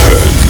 [0.00, 0.40] 10,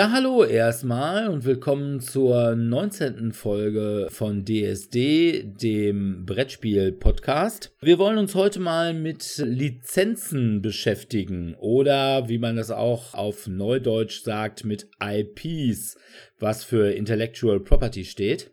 [0.00, 3.32] Ja, hallo erstmal und willkommen zur 19.
[3.32, 7.76] Folge von DSD, dem Brettspiel-Podcast.
[7.82, 14.22] Wir wollen uns heute mal mit Lizenzen beschäftigen oder wie man das auch auf Neudeutsch
[14.22, 15.98] sagt, mit IPs,
[16.38, 18.52] was für Intellectual Property steht.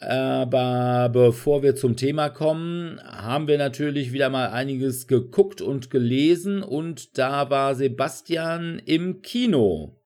[0.00, 6.64] Aber bevor wir zum Thema kommen, haben wir natürlich wieder mal einiges geguckt und gelesen
[6.64, 10.00] und da war Sebastian im Kino.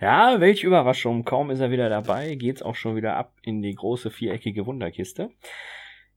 [0.00, 1.24] Ja, welche Überraschung.
[1.24, 5.30] Kaum ist er wieder dabei, geht's auch schon wieder ab in die große viereckige Wunderkiste.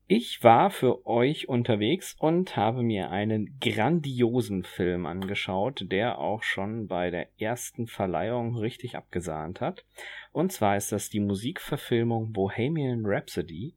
[0.05, 6.87] Ich war für euch unterwegs und habe mir einen grandiosen Film angeschaut, der auch schon
[6.87, 9.83] bei der ersten Verleihung richtig abgesahnt hat.
[10.31, 13.73] Und zwar ist das die Musikverfilmung Bohemian Rhapsody,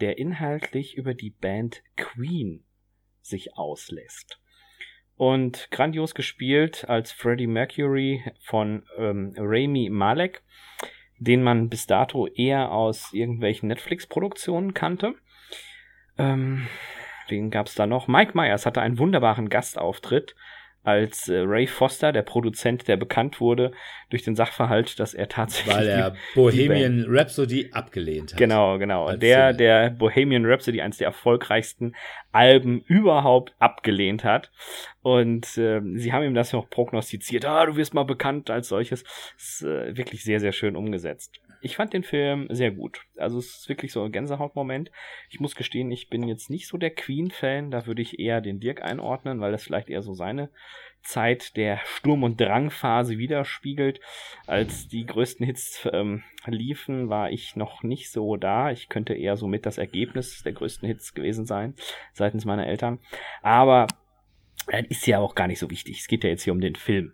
[0.00, 2.62] der inhaltlich über die Band Queen
[3.22, 4.38] sich auslässt.
[5.16, 10.42] Und grandios gespielt als Freddie Mercury von ähm, Rami Malek,
[11.18, 15.14] den man bis dato eher aus irgendwelchen Netflix-Produktionen kannte.
[16.18, 16.66] Ähm,
[17.28, 18.08] wen gab's da noch?
[18.08, 20.34] Mike Myers hatte einen wunderbaren Gastauftritt
[20.86, 23.72] als äh, Ray Foster, der Produzent, der bekannt wurde
[24.10, 28.38] durch den Sachverhalt, dass er tatsächlich Weil er die- Bohemian Rhapsody abgelehnt hat.
[28.38, 29.12] Genau, genau.
[29.16, 29.56] Der, Single.
[29.56, 31.94] der Bohemian Rhapsody, eines der erfolgreichsten
[32.32, 34.50] Alben überhaupt abgelehnt hat.
[35.02, 37.44] Und ähm, sie haben ihm das noch prognostiziert.
[37.44, 39.02] Ah, du wirst mal bekannt als solches.
[39.02, 41.40] Das ist äh, wirklich sehr, sehr schön umgesetzt.
[41.60, 43.02] Ich fand den Film sehr gut.
[43.16, 44.90] Also es ist wirklich so ein Gänsehautmoment.
[45.30, 47.70] Ich muss gestehen, ich bin jetzt nicht so der Queen-Fan.
[47.70, 50.50] Da würde ich eher den Dirk einordnen, weil das vielleicht eher so seine
[51.02, 54.00] Zeit der Sturm- und Drangphase widerspiegelt.
[54.46, 58.70] Als die größten Hits ähm, liefen, war ich noch nicht so da.
[58.70, 61.74] Ich könnte eher so mit das Ergebnis der größten Hits gewesen sein,
[62.12, 62.98] seitens meiner Eltern.
[63.42, 63.86] Aber
[64.66, 66.00] das ist ja auch gar nicht so wichtig.
[66.00, 67.12] Es geht ja jetzt hier um den Film.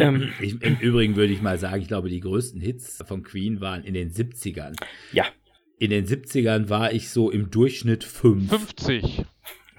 [0.00, 3.60] Ähm, Ich, Im Übrigen würde ich mal sagen, ich glaube, die größten Hits von Queen
[3.60, 4.74] waren in den 70ern.
[5.12, 5.26] Ja,
[5.78, 8.48] In den 70ern war ich so im Durchschnitt 5.
[8.48, 9.24] 50.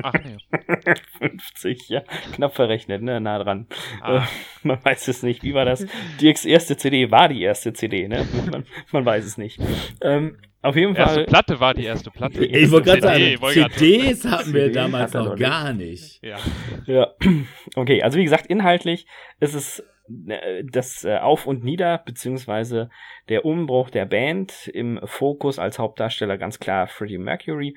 [0.02, 0.38] Ach nee.
[1.20, 2.02] 50, ja.
[2.34, 3.22] Knapp verrechnet, ne?
[3.22, 3.68] Nah dran.
[4.02, 4.24] Ah.
[4.24, 4.28] Äh,
[4.64, 5.44] man weiß es nicht.
[5.44, 5.86] Wie war das?
[6.20, 8.28] Dirks erste CD war die erste CD, ne?
[8.52, 9.60] Man, man weiß es nicht.
[10.02, 11.25] Ähm, auf jeden Erste Fall.
[11.25, 12.46] Platte war die erste Platte.
[12.46, 16.24] Ich wollte gerade sagen, CDs hatten wir CDs damals noch gar nicht.
[16.24, 16.38] Ja.
[16.85, 17.13] Ja,
[17.75, 19.06] okay, also wie gesagt, inhaltlich
[19.41, 19.84] ist es
[20.28, 22.90] äh, das äh, Auf und Nieder, beziehungsweise
[23.28, 27.75] der Umbruch der Band im Fokus als Hauptdarsteller ganz klar Freddie Mercury.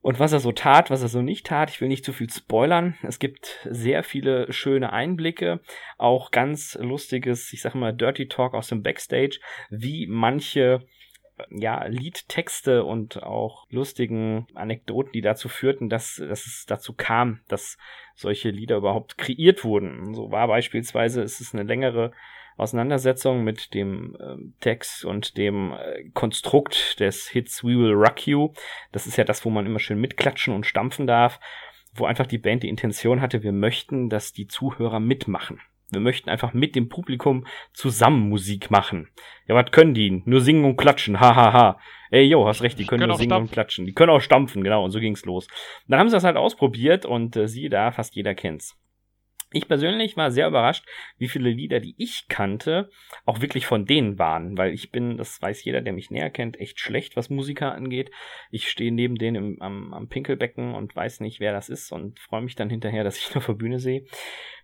[0.00, 2.30] Und was er so tat, was er so nicht tat, ich will nicht zu viel
[2.30, 2.96] spoilern.
[3.02, 5.60] Es gibt sehr viele schöne Einblicke,
[5.98, 9.38] auch ganz lustiges, ich sag mal, Dirty Talk aus dem Backstage,
[9.68, 10.86] wie manche
[11.50, 17.78] ja, Liedtexte und auch lustigen Anekdoten, die dazu führten, dass, dass es dazu kam, dass
[18.14, 20.14] solche Lieder überhaupt kreiert wurden.
[20.14, 22.12] So war beispielsweise, es ist eine längere
[22.56, 28.52] Auseinandersetzung mit dem ähm, Text und dem äh, Konstrukt des Hits We Will Rock You.
[28.92, 31.38] Das ist ja das, wo man immer schön mitklatschen und stampfen darf,
[31.94, 35.60] wo einfach die Band die Intention hatte, wir möchten, dass die Zuhörer mitmachen.
[35.90, 39.08] Wir möchten einfach mit dem Publikum zusammen Musik machen.
[39.46, 40.22] Ja, was können die?
[40.24, 41.20] Nur singen und klatschen.
[41.20, 41.78] Ha, ha, ha.
[42.10, 43.52] Ey, yo, hast recht, die können, können nur singen und stampfen.
[43.52, 43.86] klatschen.
[43.86, 45.46] Die können auch stampfen, genau, und so ging's los.
[45.86, 48.76] Dann haben sie das halt ausprobiert und äh, siehe da, fast jeder kennt's.
[49.56, 50.84] Ich persönlich war sehr überrascht,
[51.16, 52.90] wie viele Lieder, die ich kannte,
[53.24, 56.60] auch wirklich von denen waren, weil ich bin, das weiß jeder, der mich näher kennt,
[56.60, 58.10] echt schlecht, was Musiker angeht.
[58.50, 62.18] Ich stehe neben denen im, am, am Pinkelbecken und weiß nicht, wer das ist und
[62.20, 64.04] freue mich dann hinterher, dass ich nur vor Bühne sehe.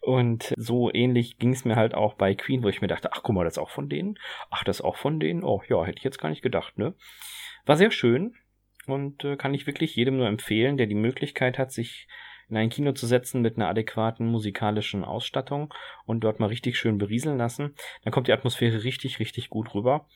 [0.03, 3.23] Und so ähnlich ging es mir halt auch bei Queen, wo ich mir dachte, ach
[3.23, 4.19] guck mal, das ist auch von denen.
[4.50, 5.43] Ach, das ist auch von denen.
[5.43, 6.94] Oh ja, hätte ich jetzt gar nicht gedacht, ne?
[7.65, 8.35] War sehr schön
[8.87, 12.09] und äh, kann ich wirklich jedem nur empfehlen, der die Möglichkeit hat, sich
[12.52, 15.72] in ein Kino zu setzen mit einer adäquaten musikalischen Ausstattung
[16.04, 17.75] und dort mal richtig schön berieseln lassen.
[18.04, 20.06] Dann kommt die Atmosphäre richtig, richtig gut rüber.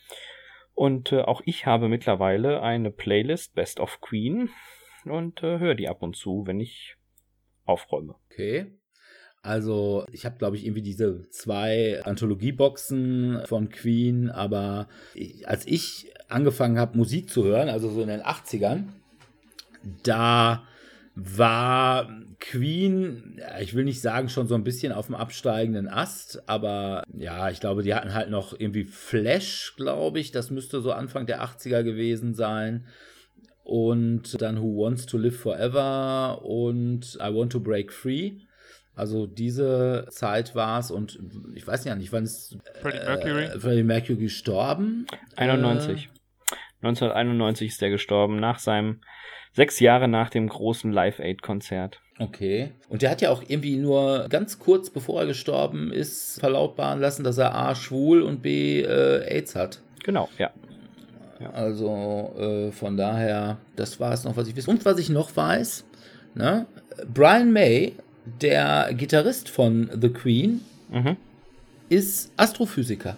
[0.74, 4.50] Und äh, auch ich habe mittlerweile eine Playlist Best of Queen
[5.06, 6.96] und äh, höre die ab und zu, wenn ich
[7.64, 8.16] aufräume.
[8.30, 8.66] Okay.
[9.40, 14.88] Also ich habe, glaube ich, irgendwie diese zwei Anthologieboxen von Queen, aber
[15.44, 18.88] als ich angefangen habe, Musik zu hören, also so in den 80ern,
[20.02, 20.66] da
[21.16, 22.10] war
[22.40, 27.48] Queen, ich will nicht sagen, schon so ein bisschen auf dem absteigenden Ast, aber ja,
[27.48, 31.42] ich glaube, die hatten halt noch irgendwie Flash, glaube ich, das müsste so Anfang der
[31.42, 32.86] 80er gewesen sein.
[33.64, 38.34] Und dann Who Wants to Live Forever und I Want to Break Free.
[38.94, 41.18] Also diese Zeit war es und
[41.54, 43.44] ich weiß ja nicht, wann ist Freddie Mercury?
[43.44, 45.06] Äh, Freddie Mercury gestorben?
[45.34, 46.04] 91.
[46.04, 49.00] Äh, 1991 ist er gestorben, nach seinem
[49.56, 52.00] sechs Jahre nach dem großen Live Aid Konzert.
[52.18, 52.70] Okay.
[52.88, 57.24] Und der hat ja auch irgendwie nur ganz kurz bevor er gestorben ist, verlautbaren lassen,
[57.24, 59.80] dass er A schwul und B äh, AIDS hat.
[60.04, 60.50] Genau, ja.
[61.40, 61.50] ja.
[61.50, 64.68] Also äh, von daher, das war es noch, was ich weiß.
[64.68, 65.84] Und was ich noch weiß,
[66.34, 66.66] ne?
[67.12, 67.94] Brian May,
[68.40, 71.16] der Gitarrist von The Queen, mhm.
[71.88, 73.16] ist Astrophysiker.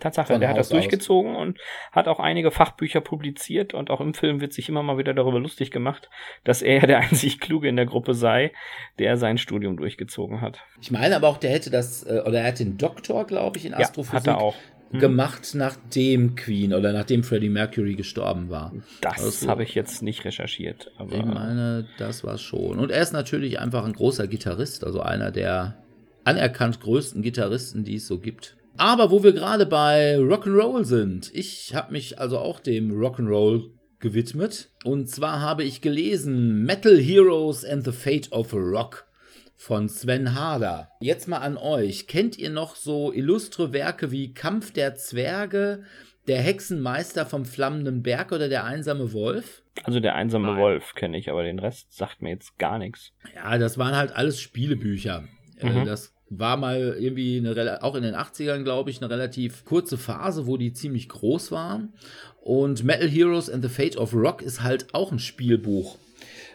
[0.00, 1.42] Tatsache, der hat das durchgezogen aus.
[1.42, 1.58] und
[1.92, 5.38] hat auch einige Fachbücher publiziert und auch im Film wird sich immer mal wieder darüber
[5.38, 6.10] lustig gemacht,
[6.44, 8.52] dass er der einzig Kluge in der Gruppe sei,
[8.98, 10.60] der sein Studium durchgezogen hat.
[10.80, 13.66] Ich meine aber auch, der hätte das, äh, oder er hat den Doktor, glaube ich,
[13.66, 14.26] in Astrophysik.
[14.26, 14.54] Ja, hat er auch.
[14.90, 14.98] Hm.
[14.98, 18.72] gemacht, nachdem Queen oder nachdem Freddie Mercury gestorben war.
[19.00, 20.90] Das also, habe ich jetzt nicht recherchiert.
[20.98, 22.80] Aber ich meine, das war schon.
[22.80, 25.76] Und er ist natürlich einfach ein großer Gitarrist, also einer der
[26.24, 28.56] anerkannt größten Gitarristen, die es so gibt.
[28.80, 33.68] Aber wo wir gerade bei Rock'n'Roll sind, ich habe mich also auch dem Rock'n'Roll
[33.98, 34.70] gewidmet.
[34.84, 39.06] Und zwar habe ich gelesen Metal Heroes and the Fate of Rock
[39.54, 40.88] von Sven Harder.
[41.02, 42.06] Jetzt mal an euch.
[42.06, 45.84] Kennt ihr noch so illustre Werke wie Kampf der Zwerge,
[46.26, 49.62] der Hexenmeister vom flammenden Berg oder der einsame Wolf?
[49.84, 50.58] Also der einsame Nein.
[50.58, 53.12] Wolf kenne ich, aber den Rest sagt mir jetzt gar nichts.
[53.34, 55.28] Ja, das waren halt alles Spielebücher.
[55.58, 55.84] Äh, mhm.
[55.84, 60.46] Das war mal irgendwie eine, auch in den 80ern, glaube ich, eine relativ kurze Phase,
[60.46, 61.92] wo die ziemlich groß waren.
[62.40, 65.98] Und Metal Heroes and the Fate of Rock ist halt auch ein Spielbuch.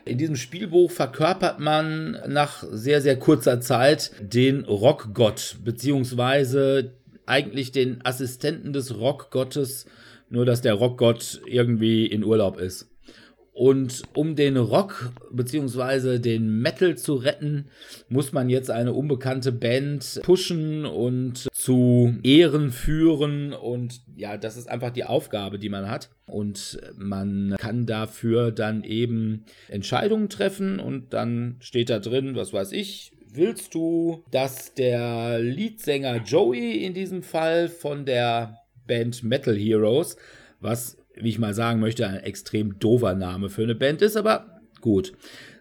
[0.06, 6.94] In diesem Spielbuch verkörpert man nach sehr, sehr kurzer Zeit den Rockgott, beziehungsweise
[7.26, 9.88] eigentlich den Assistenten des Rockgottes,
[10.30, 12.88] nur dass der Rockgott irgendwie in Urlaub ist.
[13.56, 16.20] Und um den Rock bzw.
[16.20, 17.68] den Metal zu retten,
[18.10, 23.54] muss man jetzt eine unbekannte Band pushen und zu Ehren führen.
[23.54, 26.10] Und ja, das ist einfach die Aufgabe, die man hat.
[26.28, 32.74] Und man kann dafür dann eben Entscheidungen treffen und dann steht da drin, was weiß
[32.74, 40.18] ich, willst du, dass der Leadsänger Joey in diesem Fall von der Band Metal Heroes,
[40.60, 44.46] was wie ich mal sagen möchte, ein extrem doofer Name für eine Band ist, aber
[44.82, 45.14] gut.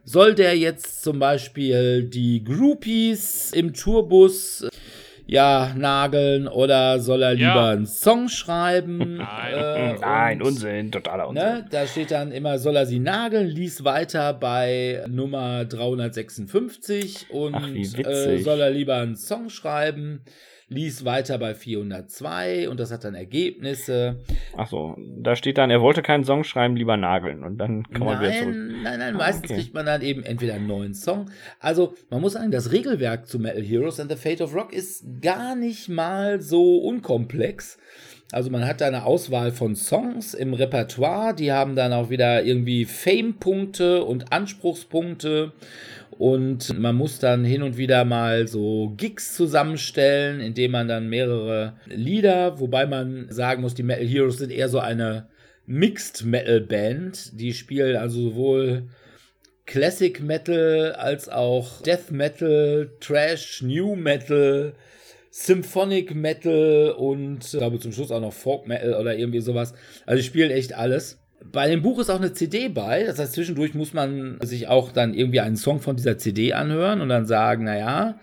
[0.04, 4.68] Soll der jetzt zum Beispiel die Groupies im Tourbus
[5.26, 7.70] ja, nageln oder soll er lieber ja.
[7.70, 9.16] einen Song schreiben?
[9.16, 11.44] Nein, äh, Nein Unsinn, totaler Unsinn.
[11.44, 17.54] Ne, da steht dann immer, soll er sie nageln, lies weiter bei Nummer 356 und
[17.54, 20.20] Ach, äh, soll er lieber einen Song schreiben?
[20.68, 24.20] Ließ weiter bei 402 und das hat dann Ergebnisse.
[24.56, 28.04] Ach so, da steht dann, er wollte keinen Song schreiben, lieber nageln und dann kann
[28.04, 28.56] man nein, wieder zurück.
[28.82, 29.60] Nein, nein, ah, meistens okay.
[29.60, 31.30] kriegt man dann eben entweder einen neuen Song.
[31.60, 35.04] Also, man muss sagen, das Regelwerk zu Metal Heroes and the Fate of Rock ist
[35.20, 37.78] gar nicht mal so unkomplex.
[38.32, 42.42] Also man hat da eine Auswahl von Songs im Repertoire, die haben dann auch wieder
[42.42, 45.52] irgendwie Fame-Punkte und Anspruchspunkte
[46.18, 51.74] und man muss dann hin und wieder mal so Gigs zusammenstellen, indem man dann mehrere
[51.86, 55.28] Lieder, wobei man sagen muss, die Metal Heroes sind eher so eine
[55.66, 57.38] Mixed Metal Band.
[57.40, 58.88] Die spielen also sowohl
[59.66, 64.74] Classic Metal als auch Death Metal, Trash, New Metal,
[65.30, 69.74] Symphonic Metal und ich glaube zum Schluss auch noch Folk Metal oder irgendwie sowas.
[70.06, 71.18] Also die spielen echt alles.
[71.52, 74.92] Bei dem Buch ist auch eine CD bei, das heißt, zwischendurch muss man sich auch
[74.92, 78.18] dann irgendwie einen Song von dieser CD anhören und dann sagen, naja,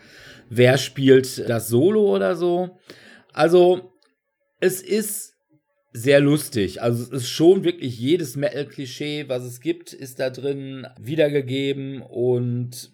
[0.50, 2.78] wer spielt das Solo oder so.
[3.34, 3.94] Also,
[4.60, 5.32] es ist
[5.94, 6.82] sehr lustig.
[6.82, 12.92] Also es ist schon wirklich jedes Metal-Klischee, was es gibt, ist da drin wiedergegeben und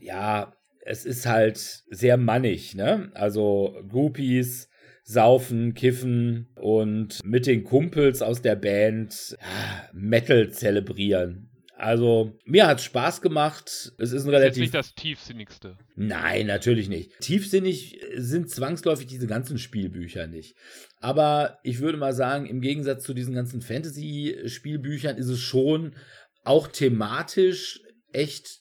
[0.00, 0.54] ja,
[0.84, 1.58] es ist halt
[1.90, 3.10] sehr mannig, ne?
[3.14, 4.68] Also Groupies,
[5.04, 11.50] saufen, kiffen und mit den Kumpels aus der Band ja, Metal zelebrieren.
[11.76, 13.68] Also, mir hat's Spaß gemacht.
[13.68, 14.60] Es ist ein Das ist relativ.
[14.60, 15.76] nicht das tiefsinnigste.
[15.96, 17.18] Nein, natürlich nicht.
[17.20, 20.54] Tiefsinnig sind zwangsläufig diese ganzen Spielbücher nicht.
[21.00, 25.96] Aber ich würde mal sagen, im Gegensatz zu diesen ganzen Fantasy-Spielbüchern ist es schon
[26.44, 27.80] auch thematisch
[28.12, 28.60] echt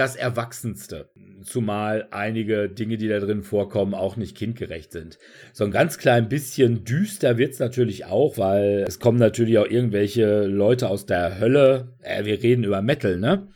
[0.00, 1.10] das Erwachsenste.
[1.42, 5.18] Zumal einige Dinge, die da drin vorkommen, auch nicht kindgerecht sind.
[5.52, 10.44] So ein ganz klein bisschen düster wird's natürlich auch, weil es kommen natürlich auch irgendwelche
[10.46, 11.92] Leute aus der Hölle.
[12.00, 13.48] Äh, wir reden über Metal, ne?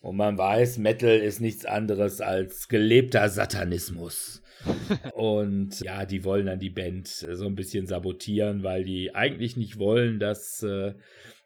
[0.00, 4.40] Und man weiß, Metal ist nichts anderes als gelebter Satanismus.
[5.14, 9.80] Und ja, die wollen dann die Band so ein bisschen sabotieren, weil die eigentlich nicht
[9.80, 10.94] wollen, dass äh,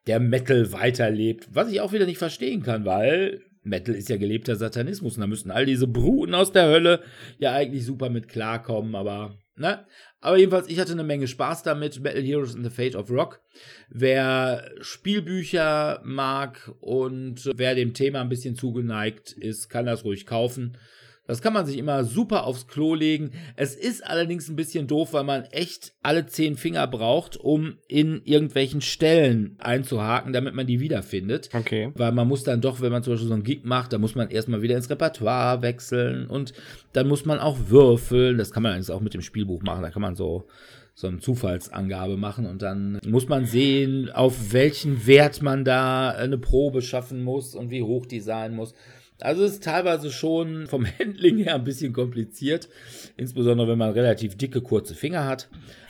[0.06, 1.48] der Metal weiterlebt.
[1.52, 5.26] Was ich auch wieder nicht verstehen kann, weil Metal ist ja gelebter Satanismus und da
[5.26, 7.02] müssten all diese Bruten aus der Hölle
[7.38, 9.86] ja eigentlich super mit klarkommen, aber ne?
[10.20, 12.00] Aber jedenfalls, ich hatte eine Menge Spaß damit.
[12.00, 13.40] Metal Heroes and the Fate of Rock.
[13.88, 20.78] Wer Spielbücher mag und wer dem Thema ein bisschen zugeneigt ist, kann das ruhig kaufen.
[21.26, 23.30] Das kann man sich immer super aufs Klo legen.
[23.54, 28.22] Es ist allerdings ein bisschen doof, weil man echt alle zehn Finger braucht, um in
[28.24, 31.48] irgendwelchen Stellen einzuhaken, damit man die wiederfindet.
[31.54, 31.92] Okay.
[31.94, 34.16] Weil man muss dann doch, wenn man zum Beispiel so einen Gig macht, dann muss
[34.16, 36.54] man erstmal wieder ins Repertoire wechseln und
[36.92, 38.36] dann muss man auch würfeln.
[38.36, 39.82] Das kann man eigentlich auch mit dem Spielbuch machen.
[39.82, 40.48] Da kann man so
[40.94, 46.36] so eine Zufallsangabe machen und dann muss man sehen, auf welchen Wert man da eine
[46.36, 48.74] Probe schaffen muss und wie hoch die sein muss.
[49.22, 52.68] Also es ist teilweise schon vom Handling her ein bisschen kompliziert,
[53.16, 55.48] insbesondere wenn man relativ dicke, kurze Finger hat.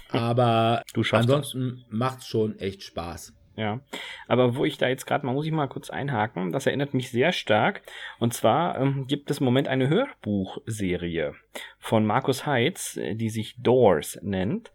[0.09, 1.13] Aber das.
[1.13, 3.33] ansonsten macht's schon echt Spaß.
[3.55, 3.81] Ja,
[4.29, 7.11] aber wo ich da jetzt gerade mal, muss ich mal kurz einhaken, das erinnert mich
[7.11, 7.83] sehr stark.
[8.19, 11.35] Und zwar ähm, gibt es im Moment eine Hörbuchserie
[11.79, 14.73] von Markus Heitz, die sich Doors nennt.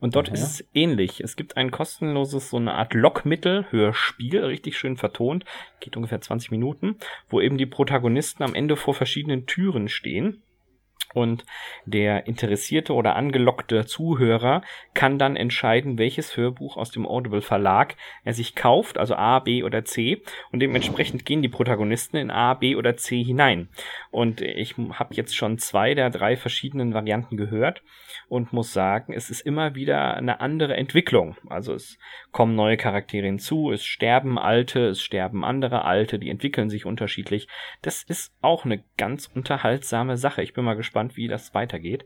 [0.00, 0.34] Und dort Aha.
[0.34, 1.20] ist es ähnlich.
[1.20, 5.44] Es gibt ein kostenloses, so eine Art Lockmittel, Hörspiel, richtig schön vertont,
[5.80, 6.96] geht ungefähr 20 Minuten,
[7.28, 10.42] wo eben die Protagonisten am Ende vor verschiedenen Türen stehen.
[11.14, 11.44] Und
[11.86, 18.34] der interessierte oder angelockte Zuhörer kann dann entscheiden, welches Hörbuch aus dem Audible Verlag er
[18.34, 20.22] sich kauft, also A, B oder C.
[20.52, 23.68] Und dementsprechend gehen die Protagonisten in A, B oder C hinein.
[24.10, 27.82] Und ich habe jetzt schon zwei der drei verschiedenen Varianten gehört
[28.28, 31.36] und muss sagen, es ist immer wieder eine andere Entwicklung.
[31.48, 31.98] Also es
[32.30, 37.48] kommen neue Charaktere hinzu, es sterben alte, es sterben andere alte, die entwickeln sich unterschiedlich.
[37.82, 40.42] Das ist auch eine ganz unterhaltsame Sache.
[40.42, 42.04] Ich bin mal gespannt, wie das weitergeht.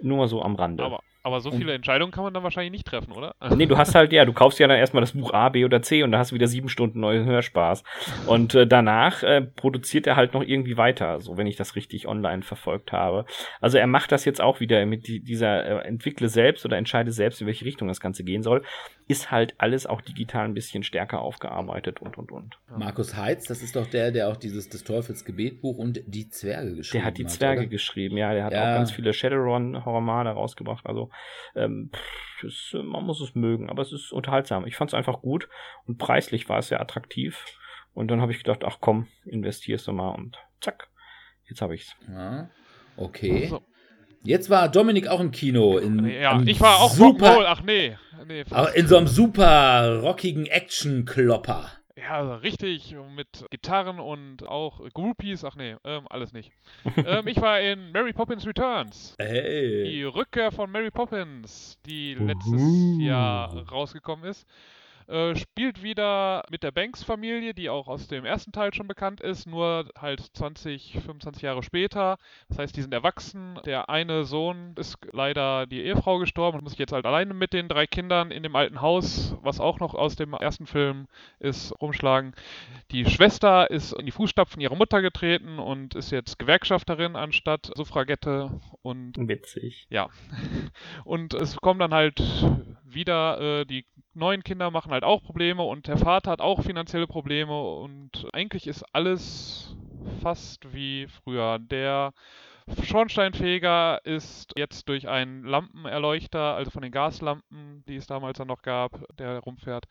[0.00, 0.84] Nur mal so am Rande.
[0.84, 3.34] Aber, aber so viele Entscheidungen kann man dann wahrscheinlich nicht treffen, oder?
[3.56, 5.82] Nee, du hast halt, ja, du kaufst ja dann erstmal das Buch A, B oder
[5.82, 7.82] C und da hast du wieder sieben Stunden neuen Hörspaß.
[8.26, 12.06] Und äh, danach äh, produziert er halt noch irgendwie weiter, so wenn ich das richtig
[12.06, 13.24] online verfolgt habe.
[13.60, 17.10] Also er macht das jetzt auch wieder mit die, dieser äh, entwickle selbst oder entscheide
[17.12, 18.62] selbst, in welche Richtung das Ganze gehen soll.
[19.06, 22.58] Ist halt alles auch digital ein bisschen stärker aufgearbeitet und und und.
[22.74, 26.74] Markus Heitz, das ist doch der, der auch dieses des Teufels Gebetbuch und die Zwerge
[26.74, 27.68] geschrieben Der hat die hat, Zwerge oder?
[27.68, 28.62] geschrieben, ja, der hat Ja.
[28.62, 30.86] auch ganz viele Shadowrun-Romane rausgebracht.
[30.86, 31.10] Also
[31.54, 34.66] ähm, pff, äh, man muss es mögen, aber es ist unterhaltsam.
[34.66, 35.48] Ich fand es einfach gut
[35.86, 37.44] und preislich war es sehr attraktiv.
[37.92, 40.88] Und dann habe ich gedacht, ach komm, investierst du mal und zack,
[41.48, 41.94] jetzt habe ich's.
[42.08, 42.50] Ja,
[42.96, 43.46] okay.
[43.46, 43.62] So.
[44.24, 45.76] Jetzt war Dominik auch im Kino.
[45.76, 47.44] In, Ja, ich war auch super, Rock'n'Roll.
[47.46, 47.96] Ach nee.
[48.26, 48.44] nee
[48.74, 51.70] in so einem super rockigen Action-Klopper.
[51.96, 55.44] Ja, also richtig mit Gitarren und auch Groupies.
[55.44, 56.50] Ach nee, ähm, alles nicht.
[56.96, 59.14] ähm, ich war in Mary Poppins Returns.
[59.20, 60.04] Die Hey.
[60.04, 63.00] Rückkehr von Mary Poppins, die letztes Uhu.
[63.00, 64.46] Jahr rausgekommen ist.
[65.06, 69.46] Äh, spielt wieder mit der Banks-Familie, die auch aus dem ersten Teil schon bekannt ist,
[69.46, 72.18] nur halt 20, 25 Jahre später.
[72.48, 73.58] Das heißt, die sind erwachsen.
[73.66, 77.52] Der eine Sohn ist leider die Ehefrau gestorben und muss sich jetzt halt alleine mit
[77.52, 81.06] den drei Kindern in dem alten Haus, was auch noch aus dem ersten Film
[81.38, 82.34] ist, rumschlagen.
[82.90, 88.60] Die Schwester ist in die Fußstapfen ihrer Mutter getreten und ist jetzt Gewerkschafterin anstatt Suffragette
[88.82, 89.86] und Witzig.
[89.90, 90.08] ja.
[91.04, 92.20] Und es kommen dann halt
[92.84, 93.84] wieder, äh, die
[94.14, 98.66] neuen Kinder machen halt auch Probleme und der Vater hat auch finanzielle Probleme und eigentlich
[98.66, 99.76] ist alles
[100.22, 101.58] fast wie früher.
[101.58, 102.12] Der
[102.82, 108.62] Schornsteinfeger ist jetzt durch einen Lampenerleuchter, also von den Gaslampen, die es damals dann noch
[108.62, 109.84] gab, der rumfährt,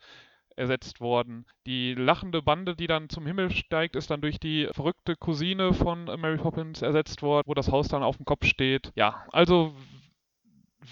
[0.56, 1.46] ersetzt worden.
[1.66, 6.04] Die lachende Bande, die dann zum Himmel steigt, ist dann durch die verrückte Cousine von
[6.04, 8.92] Mary Poppins ersetzt worden, wo das Haus dann auf dem Kopf steht.
[8.94, 9.74] Ja, also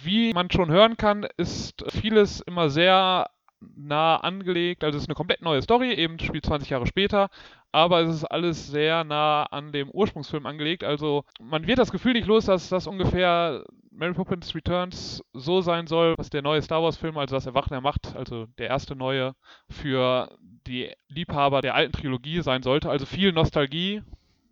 [0.02, 3.28] wie man schon hören kann, ist vieles immer sehr
[3.76, 4.84] nah angelegt.
[4.84, 7.28] Also es ist eine komplett neue Story, eben spielt 20 Jahre später,
[7.70, 10.84] aber es ist alles sehr nah an dem Ursprungsfilm angelegt.
[10.84, 15.86] Also man wird das Gefühl nicht los, dass das ungefähr Mary Poppins Returns so sein
[15.86, 19.34] soll, was der neue Star Wars-Film, also das Erwachen der Macht, also der erste neue,
[19.68, 22.90] für die Liebhaber der alten Trilogie sein sollte.
[22.90, 24.02] Also viel Nostalgie.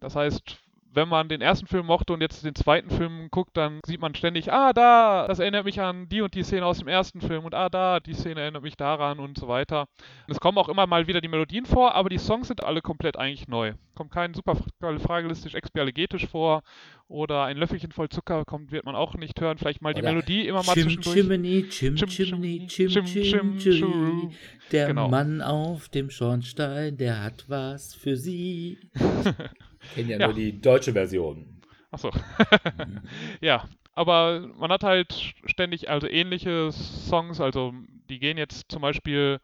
[0.00, 0.58] Das heißt,
[0.92, 4.14] wenn man den ersten Film mochte und jetzt den zweiten Film guckt, dann sieht man
[4.14, 7.44] ständig, ah, da, das erinnert mich an die und die Szene aus dem ersten Film
[7.44, 9.86] und ah, da, die Szene erinnert mich daran und so weiter.
[10.26, 12.82] Und es kommen auch immer mal wieder die Melodien vor, aber die Songs sind alle
[12.82, 13.74] komplett eigentlich neu.
[13.94, 14.56] Kommt kein super
[15.00, 16.62] fragelistisch expialegetisch vor
[17.06, 19.58] oder ein Löffelchen voll Zucker kommt, wird man auch nicht hören.
[19.58, 21.16] Vielleicht mal die Oder Melodie immer mal Chim, zwischendurch.
[21.16, 24.30] Chimney, chim, Chim, chimney, chim, chim, chim, chim, chim, chim.
[24.72, 25.08] Der Genau.
[25.08, 28.78] Mann auf dem Schornstein, der hat was für Sie.
[29.94, 30.26] Kennen ja, Ja.
[30.26, 31.60] nur die deutsche Version.
[31.90, 32.10] Achso.
[33.40, 37.74] ja, aber man hat halt ständig also ähnliche Songs, also
[38.08, 39.40] die gehen jetzt zum Beispiel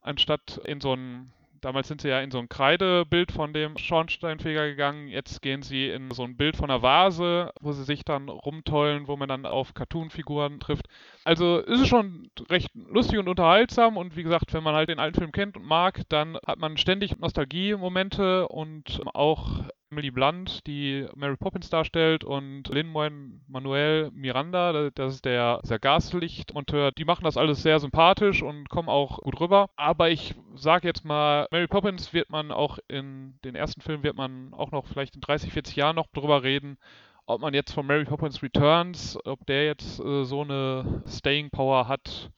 [0.00, 1.30] anstatt in so ein,
[1.60, 5.90] damals sind sie ja in so ein Kreidebild von dem Schornsteinfeger gegangen, jetzt gehen sie
[5.90, 9.44] in so ein Bild von einer Vase, wo sie sich dann rumtollen, wo man dann
[9.44, 10.86] auf Cartoon-Figuren trifft.
[11.24, 14.98] Also ist es schon recht lustig und unterhaltsam und wie gesagt, wenn man halt den
[14.98, 21.04] alten Film kennt und mag, dann hat man ständig Nostalgie-Momente und auch Emily Blunt, die
[21.16, 27.62] Mary Poppins darstellt, und Lin-Manuel Miranda, das ist der, der Gaslichtmonteur, die machen das alles
[27.62, 29.68] sehr sympathisch und kommen auch gut rüber.
[29.74, 34.16] Aber ich sage jetzt mal, Mary Poppins wird man auch in den ersten Film wird
[34.16, 36.78] man auch noch vielleicht in 30, 40 Jahren noch drüber reden,
[37.26, 41.88] ob man jetzt von Mary Poppins Returns, ob der jetzt äh, so eine Staying Power
[41.88, 42.30] hat,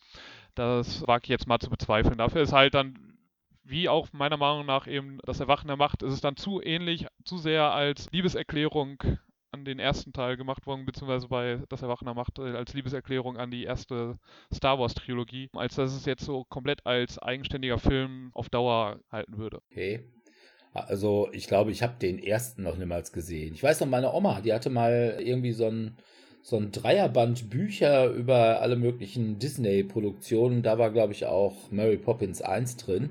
[0.54, 2.16] das wage ich jetzt mal zu bezweifeln.
[2.16, 3.11] Dafür ist halt dann
[3.64, 7.06] wie auch meiner Meinung nach eben das Erwachen der Macht, ist es dann zu ähnlich,
[7.24, 9.02] zu sehr als Liebeserklärung
[9.52, 13.36] an den ersten Teil gemacht worden, beziehungsweise bei Das Erwachen der Macht äh, als Liebeserklärung
[13.36, 14.18] an die erste
[14.52, 19.36] Star Wars Trilogie, als dass es jetzt so komplett als eigenständiger Film auf Dauer halten
[19.36, 19.60] würde.
[19.70, 20.04] Okay.
[20.74, 23.52] Also, ich glaube, ich habe den ersten noch niemals gesehen.
[23.54, 25.98] Ich weiß noch, meine Oma, die hatte mal irgendwie so ein,
[26.40, 30.62] so ein Dreierband Bücher über alle möglichen Disney-Produktionen.
[30.62, 33.10] Da war, glaube ich, auch Mary Poppins 1 drin.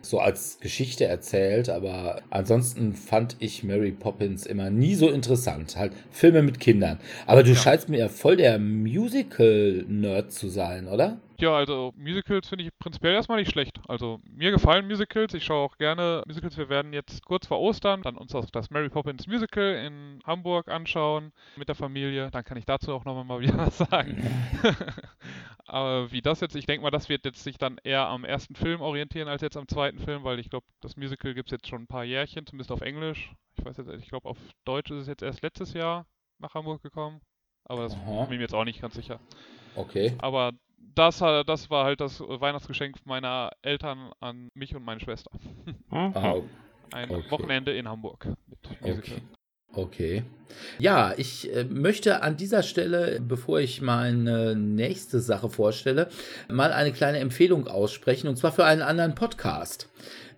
[0.00, 5.76] So als Geschichte erzählt, aber ansonsten fand ich Mary Poppins immer nie so interessant.
[5.76, 6.98] Halt Filme mit Kindern.
[7.26, 7.56] Aber du Ja.
[7.56, 11.18] scheinst mir ja voll der Musical-Nerd zu sein, oder?
[11.40, 13.78] Ja, also Musicals finde ich prinzipiell erstmal nicht schlecht.
[13.86, 15.34] Also mir gefallen Musicals.
[15.34, 16.56] Ich schaue auch gerne Musicals.
[16.56, 20.66] Wir werden jetzt kurz vor Ostern dann uns das, das Mary Poppins Musical in Hamburg
[20.66, 22.32] anschauen mit der Familie.
[22.32, 24.20] Dann kann ich dazu auch nochmal mal wieder was sagen.
[25.66, 28.56] Aber wie das jetzt, ich denke mal, das wird jetzt sich dann eher am ersten
[28.56, 31.68] Film orientieren als jetzt am zweiten Film, weil ich glaube, das Musical gibt es jetzt
[31.68, 33.32] schon ein paar Jährchen, zumindest auf Englisch.
[33.56, 36.06] Ich weiß jetzt, ich glaube, auf Deutsch ist es jetzt erst letztes Jahr
[36.38, 37.20] nach Hamburg gekommen.
[37.64, 38.24] Aber das Aha.
[38.24, 39.20] bin ich mir jetzt auch nicht ganz sicher.
[39.78, 40.14] Okay.
[40.18, 40.52] Aber
[40.94, 45.30] das, das war halt das Weihnachtsgeschenk meiner Eltern an mich und meine Schwester.
[45.64, 45.76] Mhm.
[45.90, 46.34] Ah,
[46.92, 47.30] Ein Okay.
[47.30, 48.26] Wochenende in Hamburg.
[48.82, 49.22] Okay.
[49.74, 50.22] Okay.
[50.78, 56.08] Ja, ich äh, möchte an dieser Stelle, bevor ich meine nächste Sache vorstelle,
[56.48, 59.88] mal eine kleine Empfehlung aussprechen, und zwar für einen anderen Podcast,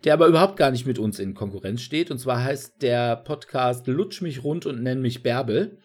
[0.05, 2.11] der aber überhaupt gar nicht mit uns in Konkurrenz steht.
[2.11, 5.79] Und zwar heißt der Podcast Lutsch mich rund und nenn mich Bärbel,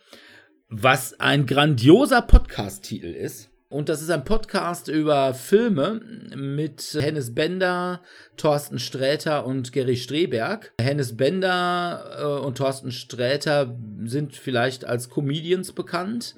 [0.70, 3.50] was ein grandioser Podcast-Titel ist.
[3.68, 6.00] Und das ist ein Podcast über Filme
[6.36, 8.02] mit Hennes Bender,
[8.38, 10.72] Thorsten Sträter und Gary Streberg.
[10.80, 16.36] Hennes Bender äh, und Thorsten Sträter sind vielleicht als Comedians bekannt.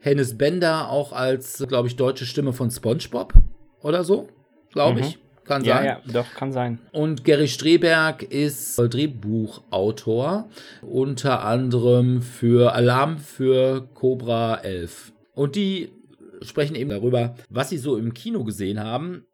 [0.00, 3.34] Hennes Bender auch als, glaube ich, deutsche Stimme von SpongeBob
[3.82, 4.28] oder so,
[4.72, 5.06] glaube Mhm.
[5.48, 5.84] Kann Ja, sein.
[5.86, 6.78] ja, doch, kann sein.
[6.92, 10.48] Und Gary Streberg ist Drehbuchautor,
[10.82, 15.12] unter anderem für Alarm für Cobra 11.
[15.34, 15.90] Und die
[16.42, 19.24] sprechen eben darüber, was sie so im Kino gesehen haben.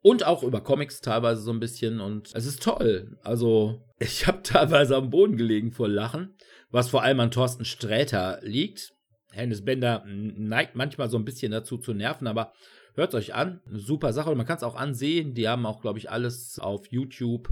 [0.00, 2.00] Und auch über Comics teilweise so ein bisschen.
[2.00, 3.18] Und es ist toll.
[3.24, 6.36] Also, ich habe teilweise am Boden gelegen vor Lachen,
[6.70, 8.92] was vor allem an Thorsten Sträter liegt.
[9.32, 12.52] Hennes Bender neigt manchmal so ein bisschen dazu zu nerven, aber
[12.98, 13.60] hört euch an.
[13.66, 14.30] Eine super Sache.
[14.30, 15.32] Und man kann es auch ansehen.
[15.34, 17.48] Die haben auch, glaube ich, alles auf YouTube,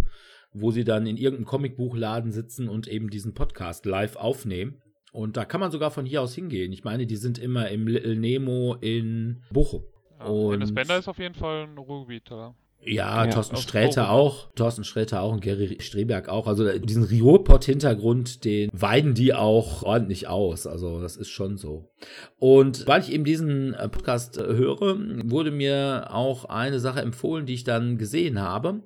[0.52, 4.82] wo sie dann in irgendeinem Comicbuchladen sitzen und eben diesen Podcast live aufnehmen.
[5.12, 6.72] Und da kann man sogar von hier aus hingehen.
[6.72, 9.84] Ich meine, die sind immer im Little Nemo in Bochum.
[10.18, 12.54] Ja, Und- Dennis Bender ist auf jeden Fall ein Ruhrgebieter.
[12.86, 14.48] Ja, Ja, Thorsten Sträter auch.
[14.54, 16.46] Thorsten Sträter auch und Gary Streberg auch.
[16.46, 20.66] Also diesen Ruhrpott-Hintergrund, den weiden die auch ordentlich aus.
[20.66, 21.90] Also das ist schon so.
[22.38, 27.46] Und weil ich eben diesen äh, Podcast äh, höre, wurde mir auch eine Sache empfohlen,
[27.46, 28.80] die ich dann gesehen habe.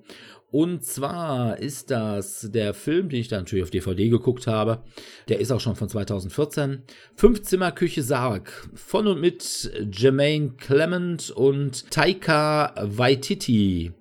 [0.52, 4.82] Und zwar ist das der Film, den ich dann natürlich auf DVD geguckt habe.
[5.28, 6.82] Der ist auch schon von 2014.
[7.14, 8.68] Fünfzimmerküche Sarg.
[8.74, 13.92] Von und mit Jermaine Clement und Taika Waititi.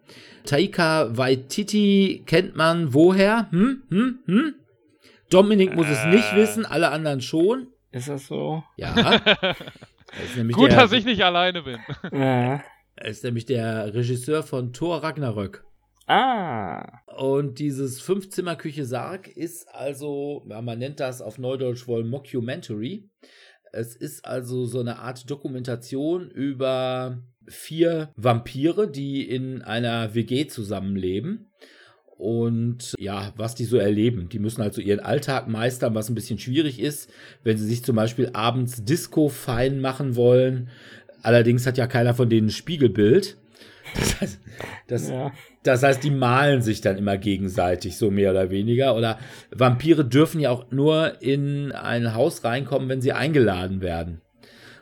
[0.45, 3.51] Taika Waititi kennt man woher?
[3.51, 3.83] Hm?
[3.89, 4.19] Hm?
[4.25, 4.55] Hm?
[5.29, 6.38] Dominik muss es nicht Äh.
[6.38, 7.67] wissen, alle anderen schon.
[7.91, 8.63] Ist das so?
[8.75, 9.21] Ja.
[10.12, 11.77] Das Gut, der, dass ich nicht alleine bin.
[12.12, 12.63] Er
[13.05, 15.63] ist nämlich der Regisseur von Thor Ragnarök.
[16.10, 17.04] Ah.
[17.06, 23.08] Und dieses Fünfzimmerküche Sarg ist also, man nennt das auf Neudeutsch wohl Mockumentary.
[23.72, 31.52] Es ist also so eine Art Dokumentation über vier Vampire, die in einer WG zusammenleben.
[32.17, 34.30] Und ja, was die so erleben.
[34.30, 37.12] Die müssen also ihren Alltag meistern, was ein bisschen schwierig ist,
[37.43, 40.69] wenn sie sich zum Beispiel abends Disco fein machen wollen.
[41.22, 43.38] Allerdings hat ja keiner von denen ein Spiegelbild.
[43.95, 44.39] Das heißt,
[44.88, 45.32] das, Ja.
[45.63, 48.95] das heißt, die malen sich dann immer gegenseitig, so mehr oder weniger.
[48.95, 49.19] Oder
[49.52, 54.21] Vampire dürfen ja auch nur in ein Haus reinkommen, wenn sie eingeladen werden.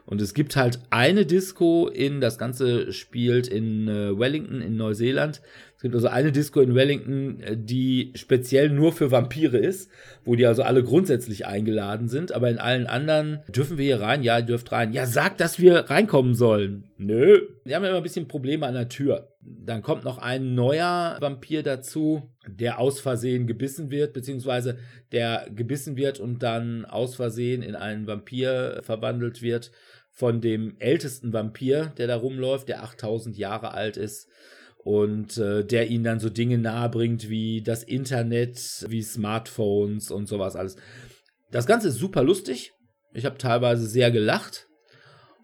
[0.07, 5.41] Und es gibt halt eine Disco in, das Ganze spielt in äh, Wellington in Neuseeland.
[5.75, 9.91] Es gibt also eine Disco in Wellington, äh, die speziell nur für Vampire ist,
[10.23, 12.31] wo die also alle grundsätzlich eingeladen sind.
[12.31, 14.23] Aber in allen anderen dürfen wir hier rein.
[14.23, 14.93] Ja, ihr dürft rein.
[14.93, 16.85] Ja, sagt, dass wir reinkommen sollen.
[16.97, 17.41] Nö.
[17.65, 19.33] Die haben immer ein bisschen Probleme an der Tür.
[19.41, 24.77] Dann kommt noch ein neuer Vampir dazu, der aus Versehen gebissen wird, beziehungsweise
[25.11, 29.71] der gebissen wird und dann aus Versehen in einen Vampir verwandelt wird
[30.17, 34.27] von dem ältesten Vampir, der da rumläuft, der 8000 Jahre alt ist
[34.79, 40.55] und äh, der ihnen dann so Dinge nahebringt wie das Internet, wie Smartphones und sowas
[40.55, 40.75] alles.
[41.51, 42.73] Das Ganze ist super lustig.
[43.13, 44.67] Ich habe teilweise sehr gelacht.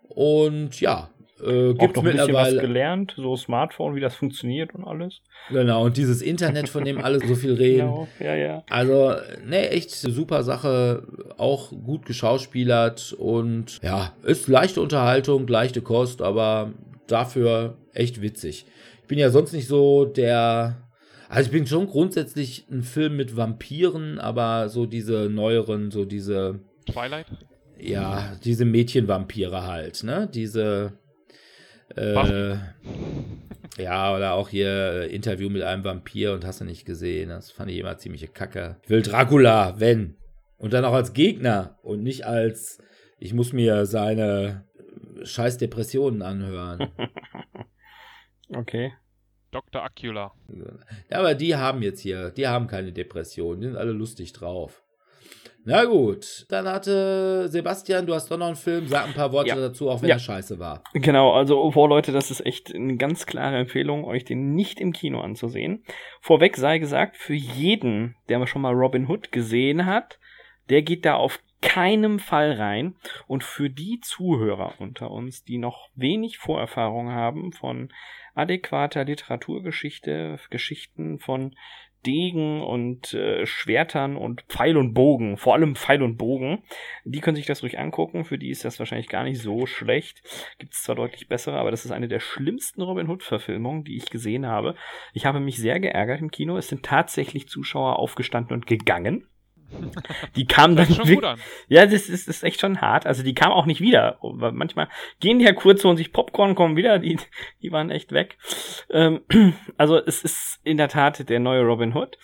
[0.01, 1.12] Und ja,
[1.45, 2.61] äh, Auch gibt noch ein bisschen was mittlerweile.
[2.61, 5.21] gelernt, so Smartphone, wie das funktioniert und alles.
[5.49, 7.87] Genau, und dieses Internet, von dem alle so viel reden.
[7.87, 8.63] Genau, ja, ja.
[8.69, 9.13] Also,
[9.45, 11.03] ne, echt super Sache,
[11.37, 16.73] auch gut geschauspielert und ja, ist leichte Unterhaltung, leichte Kost, aber
[17.07, 18.65] dafür echt witzig.
[19.01, 20.77] Ich bin ja sonst nicht so der,
[21.29, 26.59] also ich bin schon grundsätzlich ein Film mit Vampiren, aber so diese neueren, so diese,
[26.85, 27.25] Twilight?
[27.77, 30.93] ja, diese Mädchenvampire halt, ne, diese,
[31.95, 32.57] äh,
[33.77, 37.29] ja, oder auch hier äh, Interview mit einem Vampir und hast du nicht gesehen.
[37.29, 38.77] Das fand ich immer ziemliche Kacke.
[38.83, 40.15] Ich will Dracula, wenn.
[40.57, 42.81] Und dann auch als Gegner und nicht als,
[43.19, 44.65] ich muss mir seine
[45.19, 46.89] äh, scheiß Depressionen anhören.
[48.55, 48.93] Okay.
[49.51, 49.83] Dr.
[49.83, 50.33] Acula.
[51.09, 54.82] ja, aber die haben jetzt hier, die haben keine Depressionen, die sind alle lustig drauf.
[55.65, 59.49] Na gut, dann hatte Sebastian, du hast doch noch einen Film, sag ein paar Worte
[59.49, 59.55] Ja.
[59.55, 60.15] dazu, auch wenn Ja.
[60.15, 60.83] er scheiße war.
[60.93, 64.91] Genau, also oh, Leute, das ist echt eine ganz klare Empfehlung, euch den nicht im
[64.91, 65.83] Kino anzusehen.
[66.19, 70.19] Vorweg sei gesagt, für jeden, der schon mal Robin Hood gesehen hat,
[70.69, 72.95] der geht da auf keinem Fall rein.
[73.27, 77.91] Und für die Zuhörer unter uns, die noch wenig Vorerfahrung haben von
[78.35, 81.55] adäquater Literaturgeschichte, Geschichten von
[82.05, 86.63] Degen und äh, Schwertern und Pfeil und Bogen, vor allem Pfeil und Bogen.
[87.05, 88.25] Die können sich das ruhig angucken.
[88.25, 90.21] Für die ist das wahrscheinlich gar nicht so schlecht.
[90.59, 94.09] Gibt es zwar deutlich bessere, aber das ist eine der schlimmsten Robin Hood-Verfilmungen, die ich
[94.09, 94.75] gesehen habe.
[95.13, 96.57] Ich habe mich sehr geärgert im Kino.
[96.57, 99.27] Es sind tatsächlich Zuschauer aufgestanden und gegangen.
[100.35, 101.39] Die kamen dann schon gut an.
[101.67, 103.05] ja, das ist, das ist echt schon hart.
[103.05, 104.19] Also die kamen auch nicht wieder.
[104.21, 104.87] Manchmal
[105.19, 107.17] gehen die ja kurz holen sich Popcorn, kommen wieder, die,
[107.61, 108.37] die waren echt weg.
[108.89, 109.21] Ähm,
[109.77, 112.17] also es ist in der Tat der neue Robin Hood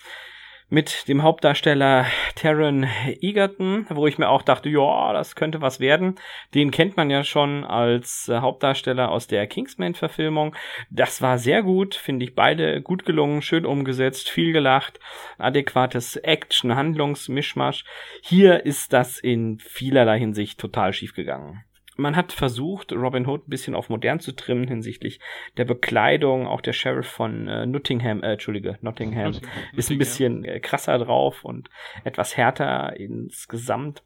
[0.70, 2.06] mit dem Hauptdarsteller
[2.36, 2.86] Taron
[3.20, 6.14] Egerton, wo ich mir auch dachte, ja, das könnte was werden.
[6.54, 10.54] Den kennt man ja schon als äh, Hauptdarsteller aus der Kingsman-Verfilmung.
[10.88, 15.00] Das war sehr gut, finde ich beide gut gelungen, schön umgesetzt, viel gelacht,
[15.38, 17.84] adäquates Action, Handlungsmischmasch.
[18.22, 21.64] Hier ist das in vielerlei Hinsicht total schief gegangen.
[22.00, 25.20] Man hat versucht, Robin Hood ein bisschen auf modern zu trimmen hinsichtlich
[25.56, 26.46] der Bekleidung.
[26.46, 30.98] Auch der Sheriff von äh, Nottingham, äh, Entschuldige, Nottingham, Nottingham, ist ein bisschen äh, krasser
[30.98, 31.68] drauf und
[32.04, 34.02] etwas härter insgesamt.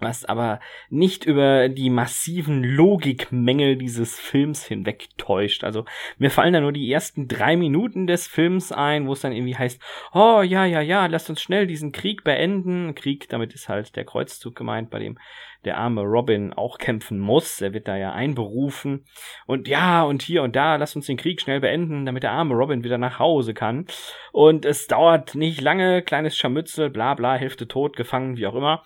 [0.00, 0.58] Was aber
[0.90, 5.62] nicht über die massiven Logikmängel dieses Films hinweg täuscht.
[5.62, 5.84] Also
[6.18, 9.56] mir fallen da nur die ersten drei Minuten des Films ein, wo es dann irgendwie
[9.56, 9.80] heißt,
[10.12, 12.96] oh ja, ja, ja, lasst uns schnell diesen Krieg beenden.
[12.96, 15.16] Krieg, damit ist halt der Kreuzzug gemeint, bei dem
[15.64, 17.60] der arme Robin auch kämpfen muss.
[17.60, 19.06] Er wird da ja einberufen.
[19.46, 22.54] Und ja, und hier und da, lass uns den Krieg schnell beenden, damit der arme
[22.54, 23.86] Robin wieder nach Hause kann.
[24.32, 28.84] Und es dauert nicht lange, kleines Scharmützel, bla bla, Hälfte tot, gefangen, wie auch immer.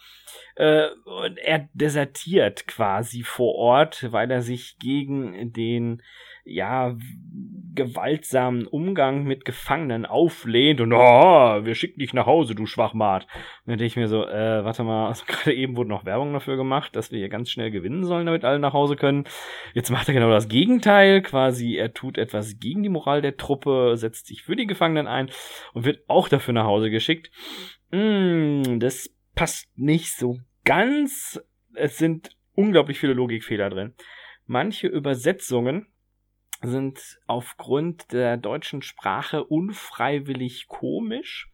[0.56, 6.02] Äh, und er desertiert quasi vor Ort, weil er sich gegen den
[6.48, 6.96] ja,
[7.78, 13.28] gewaltsamen Umgang mit Gefangenen auflehnt und, oh, wir schicken dich nach Hause, du Schwachmat.
[13.66, 16.56] Dann denke ich mir so, äh, warte mal, also gerade eben wurde noch Werbung dafür
[16.56, 19.24] gemacht, dass wir hier ganz schnell gewinnen sollen, damit alle nach Hause können.
[19.74, 23.92] Jetzt macht er genau das Gegenteil, quasi, er tut etwas gegen die Moral der Truppe,
[23.96, 25.30] setzt sich für die Gefangenen ein
[25.72, 27.30] und wird auch dafür nach Hause geschickt.
[27.92, 31.40] Mm, das passt nicht so ganz.
[31.74, 33.94] Es sind unglaublich viele Logikfehler drin.
[34.46, 35.87] Manche Übersetzungen
[36.62, 41.50] sind aufgrund der deutschen Sprache unfreiwillig komisch.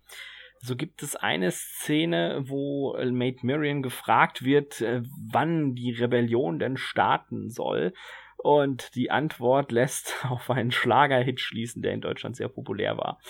[0.59, 6.79] So gibt es eine Szene, wo Maid Miriam gefragt wird, äh, wann die Rebellion denn
[6.79, 7.93] starten soll.
[8.39, 13.21] Und die Antwort lässt auf einen Schlagerhit schließen, der in Deutschland sehr populär war.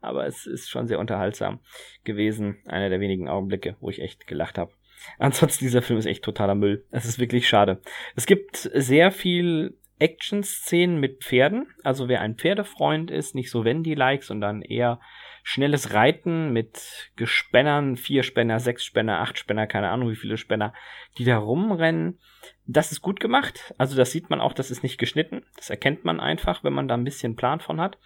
[0.00, 1.60] Aber es ist schon sehr unterhaltsam
[2.04, 2.58] gewesen.
[2.66, 4.72] Einer der wenigen Augenblicke, wo ich echt gelacht habe.
[5.18, 6.84] Ansonsten, dieser Film ist echt totaler Müll.
[6.90, 7.80] Es ist wirklich schade.
[8.16, 11.68] Es gibt sehr viel Action-Szenen mit Pferden.
[11.84, 15.00] Also wer ein Pferdefreund ist, nicht so Wendy-like, sondern eher
[15.44, 20.74] schnelles Reiten mit Gespännern, vier Spänner, sechs Spänner, acht Spänner, keine Ahnung wie viele Spänner,
[21.18, 22.18] die da rumrennen.
[22.66, 23.74] Das ist gut gemacht.
[23.78, 25.44] Also das sieht man auch, das ist nicht geschnitten.
[25.56, 27.98] Das erkennt man einfach, wenn man da ein bisschen Plan von hat.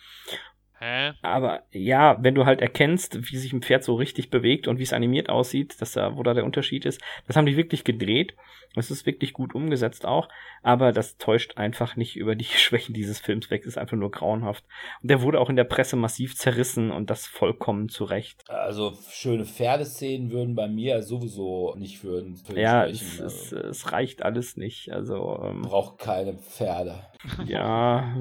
[0.78, 1.12] Hä?
[1.22, 4.82] Aber ja, wenn du halt erkennst, wie sich ein Pferd so richtig bewegt und wie
[4.82, 8.34] es animiert aussieht, dass da, wo da der Unterschied ist, das haben die wirklich gedreht.
[8.74, 10.28] Das ist wirklich gut umgesetzt auch,
[10.62, 13.64] aber das täuscht einfach nicht über die Schwächen dieses Films weg.
[13.64, 14.64] ist einfach nur grauenhaft.
[15.02, 18.44] Und der wurde auch in der Presse massiv zerrissen und das vollkommen zu Recht.
[18.48, 24.22] Also schöne Pferdeszenen würden bei mir sowieso nicht Film Ja, es, es, Also, es reicht
[24.22, 24.92] alles nicht.
[24.92, 27.06] Also, ähm, braucht keine Pferde.
[27.46, 28.16] Ja,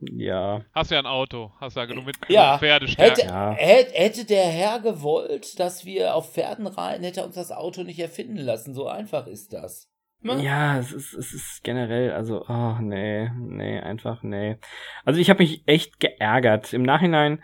[0.00, 0.62] ja.
[0.72, 3.22] Hast ja ein Auto, hast ja genug mit Ja, Pferdestärke.
[3.22, 3.52] Hätte, Ja.
[3.52, 7.82] hätte, hätte der Herr gewollt, dass wir auf Pferden reiten, hätte er uns das Auto
[7.82, 8.74] nicht erfinden lassen.
[8.74, 9.90] So einfach ist das.
[10.22, 10.42] Ne?
[10.42, 14.56] Ja, es ist, es ist generell, also, oh, nee, nee, einfach, nee.
[15.04, 16.72] Also ich habe mich echt geärgert.
[16.72, 17.42] Im Nachhinein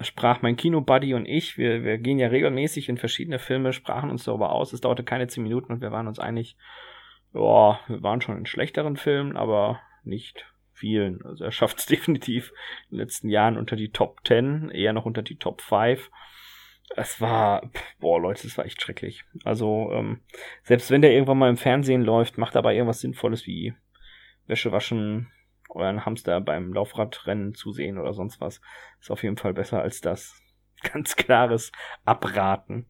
[0.00, 4.24] sprach mein Kinobuddy und ich, wir, wir gehen ja regelmäßig in verschiedene Filme, sprachen uns
[4.24, 4.72] darüber aus.
[4.72, 6.56] Es dauerte keine zehn Minuten und wir waren uns einig,
[7.32, 11.24] ja, wir waren schon in schlechteren Filmen, aber nicht vielen.
[11.24, 12.52] Also er schafft es definitiv
[12.90, 16.10] in den letzten Jahren unter die Top 10, eher noch unter die Top 5.
[16.96, 19.24] Es war, boah, Leute, es war echt schrecklich.
[19.44, 20.22] Also, ähm,
[20.64, 23.74] selbst wenn der irgendwann mal im Fernsehen läuft, macht aber irgendwas Sinnvolles wie
[24.46, 25.30] Wäsche waschen
[25.78, 28.60] einen Hamster beim Laufradrennen zusehen oder sonst was.
[29.00, 30.40] Ist auf jeden Fall besser als das.
[30.82, 31.70] Ganz klares
[32.04, 32.86] Abraten.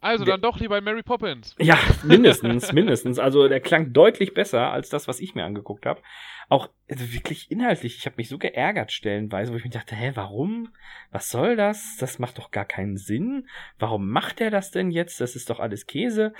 [0.00, 1.54] Also dann doch lieber Mary Poppins.
[1.58, 3.18] Ja, mindestens, mindestens.
[3.18, 6.00] Also der klang deutlich besser als das, was ich mir angeguckt habe.
[6.48, 7.98] Auch also wirklich inhaltlich.
[7.98, 10.72] Ich habe mich so geärgert stellenweise, wo ich mir dachte, hä, warum?
[11.10, 11.96] Was soll das?
[11.98, 13.48] Das macht doch gar keinen Sinn.
[13.78, 15.20] Warum macht er das denn jetzt?
[15.20, 16.32] Das ist doch alles Käse.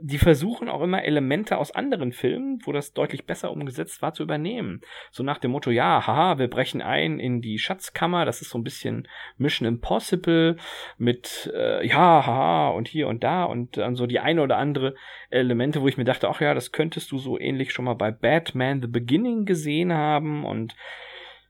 [0.00, 4.22] Die versuchen auch immer Elemente aus anderen Filmen, wo das deutlich besser umgesetzt war, zu
[4.22, 4.80] übernehmen.
[5.10, 8.24] So nach dem Motto, ja, haha, wir brechen ein in die Schatzkammer.
[8.24, 10.56] Das ist so ein bisschen Mission Impossible
[10.96, 14.94] mit, äh, ja, haha, und hier und da und dann so die eine oder andere
[15.30, 18.10] Elemente, wo ich mir dachte, ach ja, das könntest du so ähnlich schon mal bei
[18.10, 20.74] Batman The Beginning gesehen haben und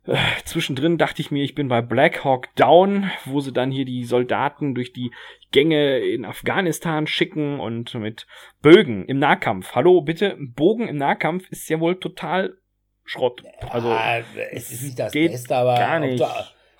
[0.08, 3.84] äh, Zwischendrin dachte ich mir, ich bin bei Black Hawk Down, wo sie dann hier
[3.84, 5.12] die Soldaten durch die
[5.52, 8.26] Gänge in Afghanistan schicken und mit
[8.62, 9.74] Bögen im Nahkampf.
[9.74, 12.56] Hallo, bitte, Bogen im Nahkampf ist ja wohl total
[13.04, 13.42] Schrott.
[13.70, 14.18] Also, ah,
[14.50, 16.20] es ist nicht das Beste, aber gar ob nicht.
[16.20, 16.26] Du,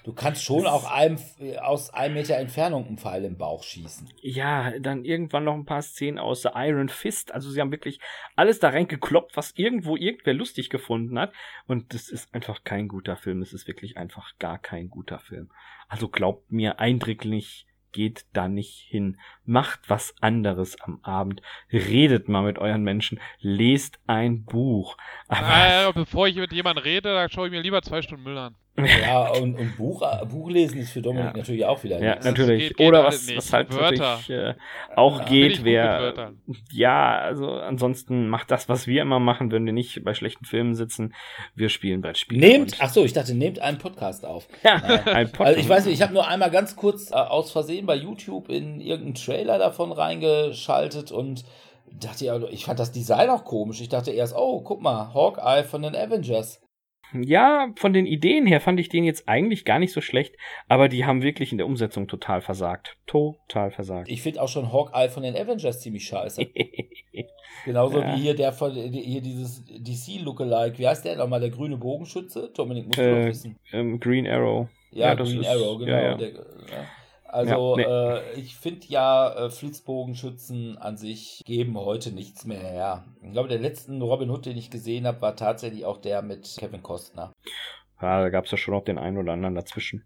[0.09, 1.18] du kannst schon auch einem,
[1.61, 4.09] aus einem Meter Entfernung einen Pfeil im Bauch schießen.
[4.23, 7.35] ja, dann irgendwann noch ein paar Szenen aus The Iron Fist.
[7.35, 8.01] Also sie haben wirklich
[8.35, 11.35] alles da reingekloppt, was irgendwo irgendwer lustig gefunden hat.
[11.66, 13.42] Und das ist einfach kein guter Film.
[13.42, 15.51] Es ist wirklich einfach gar kein guter Film.
[15.88, 19.18] Also glaubt mir eindringlich, geht da nicht hin.
[19.44, 21.42] Macht was anderes am Abend.
[21.71, 23.21] Redet mal mit euren Menschen.
[23.40, 24.97] Lest ein Buch.
[25.29, 28.38] Aber Naja, bevor ich mit jemandem rede, dann schaue ich mir lieber zwei Stunden Müll
[28.38, 28.55] an.
[29.03, 31.37] Ja, und, und Buch, Buch lesen ist für Dominik Ja.
[31.38, 32.25] natürlich auch wieder ja, nichts.
[32.25, 32.69] natürlich.
[32.69, 34.19] geht- geht Oder was, was halt Wörter.
[34.19, 34.55] natürlich äh,
[34.97, 36.33] auch Ja, geht, wer.
[36.73, 40.75] Ja, also ansonsten macht das, was wir immer machen, wenn wir nicht bei schlechten Filmen
[40.75, 41.14] sitzen.
[41.55, 42.41] Wir spielen Brettspiele.
[42.47, 44.47] Nehmt, ach so, ich dachte, nehmt einen Podcast auf.
[44.62, 45.41] ja, ein Podcast.
[45.41, 48.49] Also ich weiß nicht, ich habe nur einmal ganz kurz äh, aus Versehen bei YouTube
[48.49, 51.45] in irgendeinen Trailer davon reingeschaltet und
[51.91, 53.81] dachte ja, ich fand das Design auch komisch.
[53.81, 56.61] Ich dachte erst, oh, guck mal, Hawkeye von den Avengers.
[57.12, 60.35] Ja, von den Ideen her fand ich den jetzt eigentlich gar nicht so schlecht,
[60.68, 62.97] aber die haben wirklich in der Umsetzung total versagt.
[63.07, 64.09] Total versagt.
[64.11, 66.47] Ich finde auch schon Hawkeye von den Avengers ziemlich scheiße.
[67.64, 68.14] Genauso Ja.
[68.16, 70.79] wie hier der von hier dieses DC-Lookalike.
[70.79, 71.40] Wie heißt der nochmal?
[71.40, 72.51] Der grüne Bogenschütze?
[72.55, 73.57] Dominik muss Äh, wissen.
[73.73, 74.68] ähm, Green Arrow.
[74.90, 75.90] Ja, ja, das Green ist- Arrow, genau.
[75.92, 76.14] ja.
[76.16, 76.33] Der.
[77.29, 83.05] Also, Ja, äh, ich finde ja, äh, Flitzbogenschützen an sich geben heute nichts mehr her.
[83.23, 86.57] Ich glaube, der letzten Robin Hood, den ich gesehen habe, war tatsächlich auch der mit
[86.59, 87.33] Kevin Costner.
[88.01, 90.05] Ja, da gab es ja schon noch den einen oder anderen dazwischen.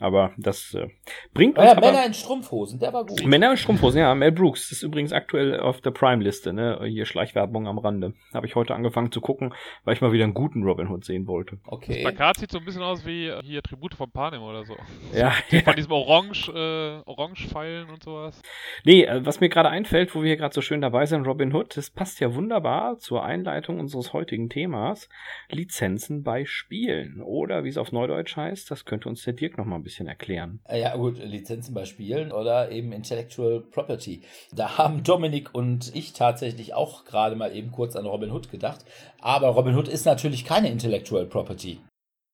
[0.00, 0.88] Aber das äh,
[1.34, 3.22] bringt uns ja, aber Männer in Strumpfhosen, der war gut.
[3.24, 6.80] Männer in Strumpfhosen, ja, Mel Brooks ist übrigens aktuell auf der Prime-Liste, ne?
[6.86, 8.14] Hier Schleichwerbung am Rande.
[8.32, 11.26] Habe ich heute angefangen zu gucken, weil ich mal wieder einen guten Robin Hood sehen
[11.26, 11.58] wollte.
[11.66, 12.00] Okay.
[12.00, 14.76] Plakat sieht so ein bisschen aus wie hier Tribute von Panem oder so.
[15.12, 15.32] Ja,
[15.64, 18.40] Von diesem Orange, äh, Orange-Pfeilen und sowas.
[18.84, 21.54] Nee, äh, was mir gerade einfällt, wo wir hier gerade so schön dabei sind, Robin
[21.54, 25.08] Hood, das passt ja wunderbar zur Einleitung unseres heutigen Themas.
[25.50, 27.20] Lizenzen bei Spielen.
[27.22, 29.89] Oder wie es auf Neudeutsch heißt, das könnte uns der Dirk noch mal ein bisschen
[30.06, 30.60] erklären.
[30.68, 34.22] Äh, Ja, gut, Lizenzen bei Spielen oder eben Intellectual Property.
[34.52, 38.84] Da haben Dominik und ich tatsächlich auch gerade mal eben kurz an Robin Hood gedacht.
[39.20, 41.78] Aber Robin Hood ist natürlich keine Intellectual Property.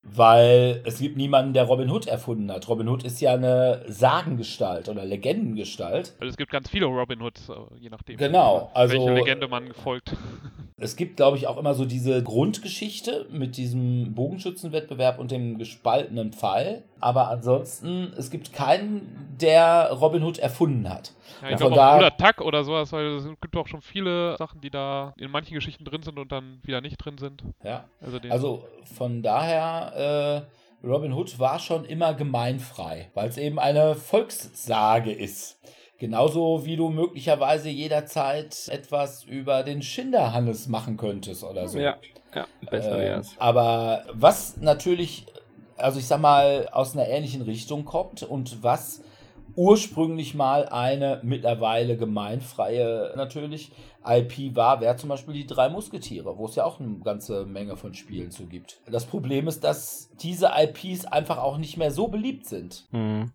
[0.09, 2.69] Weil es gibt niemanden, der Robin Hood erfunden hat.
[2.69, 6.14] Robin Hood ist ja eine Sagengestalt oder Legendengestalt.
[6.21, 8.16] Also es gibt ganz viele Robin Hoods, äh, je nachdem.
[8.16, 10.12] Genau, also- welche Legende man folgt.
[10.79, 16.35] Es gibt, glaube ich, auch immer so diese Grundgeschichte mit diesem Bogenschützenwettbewerb und dem gespaltenen
[16.35, 16.85] Pfeil.
[17.00, 21.12] Aber ansonsten, es gibt keinen, der Robin Hood erfunden hat.
[21.42, 23.66] Ja, Ja, ich von glaube auch da- Bruder Tuck oder sowas, weil es gibt auch
[23.68, 27.18] schon viele Sachen, die da in manchen Geschichten drin sind und dann wieder nicht drin
[27.18, 27.42] sind.
[27.62, 27.85] Ja.
[28.00, 28.64] Also, Also
[28.96, 30.46] von daher,
[30.82, 35.59] äh, Robin Hood war schon immer gemeinfrei, weil es eben eine Volkssage ist.
[35.98, 41.78] Genauso wie du möglicherweise jederzeit etwas über den Schinderhannes machen könntest oder so.
[41.78, 41.96] ja,
[42.70, 43.35] besser Ähm, wär's.
[43.38, 45.26] aber was natürlich,
[45.76, 49.02] also ich sag mal, aus einer ähnlichen Richtung kommt und was
[49.54, 53.72] ursprünglich mal eine mittlerweile gemeinfreie natürlich
[54.06, 57.76] IP war, wäre zum Beispiel die drei Musketiere, wo es ja auch eine ganze Menge
[57.76, 58.80] von Spielen zu gibt.
[58.86, 62.86] Das Problem ist, dass diese IPs einfach auch nicht mehr so beliebt sind.
[62.90, 63.32] Hm.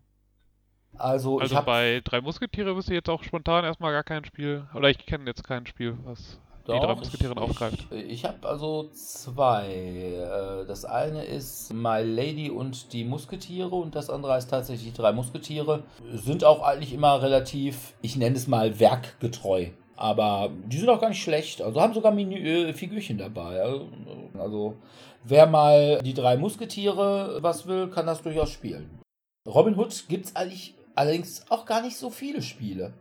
[0.97, 4.23] Also, ich also habe bei drei Musketiere wüsste ich jetzt auch spontan erstmal gar kein
[4.25, 4.67] Spiel.
[4.75, 7.87] Oder ich kenne jetzt kein Spiel, was die drei Musketiere aufgreift.
[7.91, 9.67] Ich, ich habe also zwei.
[9.67, 14.97] Äh, Das eine ist My Lady und die Musketiere und das andere heißt tatsächlich die
[14.97, 15.83] drei Musketiere.
[16.13, 19.67] Sind auch eigentlich immer relativ, ich nenne es mal werkgetreu.
[19.95, 21.61] Aber die sind auch gar nicht schlecht.
[21.61, 23.61] Also haben sogar Menü, äh, Figürchen dabei.
[23.61, 23.87] Also,
[24.39, 24.75] Also
[25.23, 28.99] wer mal die drei Musketiere was will, kann das durchaus spielen.
[29.47, 32.93] Robin Hood gibt es eigentlich allerdings auch gar nicht so viele Spiele.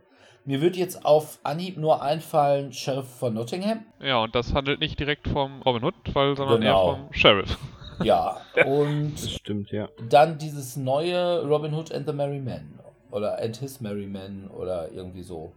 [0.45, 3.85] Mir wird jetzt auf Anhieb nur einfallen Sheriff von Nottingham.
[4.01, 6.89] Ja, und das handelt nicht direkt vom Robin Hood, weil, sondern Genau.
[6.89, 7.57] eher vom Sheriff.
[8.03, 9.87] Ja, und Das stimmt, ja.
[10.09, 12.79] dann dieses neue Robin Hood and the Merry Men
[13.11, 15.51] oder And His Merry Men oder irgendwie so.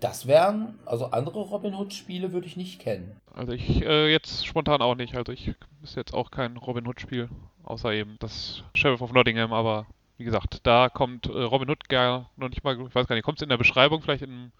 [0.00, 3.20] Das wären, also andere Robin Hood Spiele würde ich nicht kennen.
[3.32, 5.14] Also ich äh, jetzt spontan auch nicht.
[5.14, 7.28] Also ich ist jetzt auch kein Robin Hood Spiel,
[7.62, 9.86] außer eben das Sheriff of Nottingham, aber
[10.18, 13.24] wie gesagt, da kommt äh, Robin Hood gar noch nicht mal, ich weiß gar nicht,
[13.24, 14.52] kommt es in der Beschreibung vielleicht in,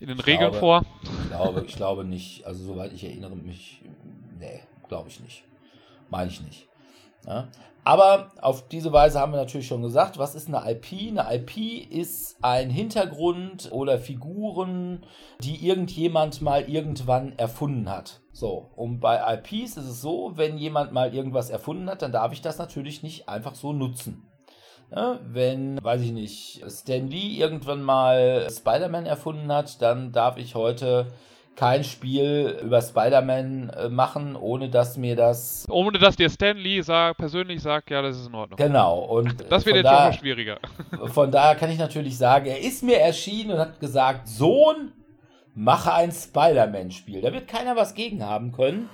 [0.00, 0.84] in den Ich Regeln glaube- vor?
[1.02, 3.82] Ich glaube, ich glaube nicht, also soweit ich erinnere mich,
[4.38, 5.44] nee, glaube ich nicht.
[6.10, 6.68] Meine ich nicht.
[7.26, 7.48] Ja?
[7.84, 10.92] Aber auf diese Weise haben wir natürlich schon gesagt, was ist eine IP?
[11.18, 11.56] Eine IP
[11.90, 15.04] ist ein Hintergrund oder Figuren,
[15.40, 18.20] die irgendjemand mal irgendwann erfunden hat.
[18.32, 22.32] So, und bei IPs ist es so, wenn jemand mal irgendwas erfunden hat, dann darf
[22.32, 24.28] ich das natürlich nicht einfach so nutzen.
[24.94, 30.54] Ja, wenn, weiß ich nicht, Stan Lee irgendwann mal Spider-Man erfunden hat, dann darf ich
[30.54, 31.06] heute
[31.56, 35.66] kein Spiel über Spider-Man äh, machen, ohne dass mir das.
[35.70, 38.56] Ohne dass dir Stan Lee sag, persönlich sagt, ja, das ist in Ordnung.
[38.56, 38.98] Genau.
[39.00, 40.58] Und Das wird jetzt schon da- mal schwieriger.
[41.06, 44.92] Von daher kann ich natürlich sagen, er ist mir erschienen und hat gesagt, Sohn,
[45.54, 47.20] mache ein Spider-Man-Spiel.
[47.20, 48.88] Da wird keiner was gegen haben können.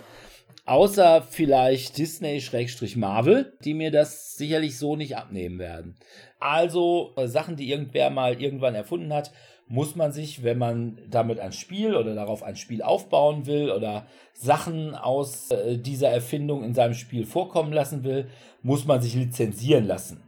[0.69, 5.97] Außer vielleicht Disney-Marvel, die mir das sicherlich so nicht abnehmen werden.
[6.41, 9.33] Also äh, Sachen, die irgendwer mal irgendwann erfunden hat,
[9.67, 14.07] muss man sich, wenn man damit ein Spiel oder darauf ein Spiel aufbauen will oder
[14.35, 18.29] Sachen aus äh, dieser Erfindung in seinem Spiel vorkommen lassen will,
[18.63, 20.23] muss man sich lizenzieren lassen.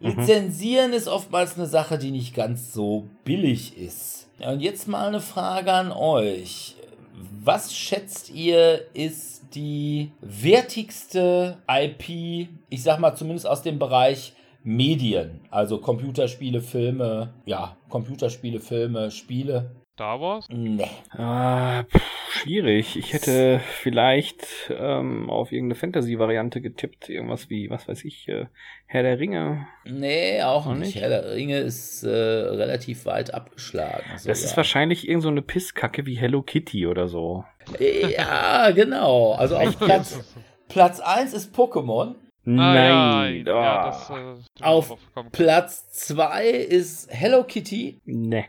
[0.00, 4.28] Lizenzieren ist oftmals eine Sache, die nicht ganz so billig ist.
[4.38, 6.76] Ja, und jetzt mal eine Frage an euch.
[7.42, 15.40] Was schätzt ihr ist die wertigste IP, ich sag mal zumindest aus dem Bereich Medien,
[15.50, 19.70] also Computerspiele, Filme, ja, Computerspiele, Filme, Spiele.
[19.98, 20.46] Star Wars?
[20.48, 20.86] Nee.
[21.10, 22.96] Ah, pff, schwierig.
[22.96, 27.08] Ich hätte vielleicht ähm, auf irgendeine Fantasy-Variante getippt.
[27.08, 28.46] Irgendwas wie, was weiß ich, äh,
[28.86, 29.66] Herr der Ringe.
[29.84, 30.94] Nee, auch nicht.
[30.94, 31.00] nicht?
[31.00, 34.04] Herr der Ringe ist äh, relativ weit abgeschlagen.
[34.12, 34.36] Das sogar.
[34.36, 37.44] ist wahrscheinlich irgend so eine Pisskacke wie Hello Kitty oder so.
[37.80, 39.32] Ja, genau.
[39.32, 40.32] Also auf Platz,
[40.68, 42.14] Platz 1 ist Pokémon.
[42.44, 43.44] Nein.
[43.44, 44.96] ja, ja, ah, das, äh, Auf.
[45.32, 48.00] Platz 2 ist Hello Kitty.
[48.04, 48.44] ne,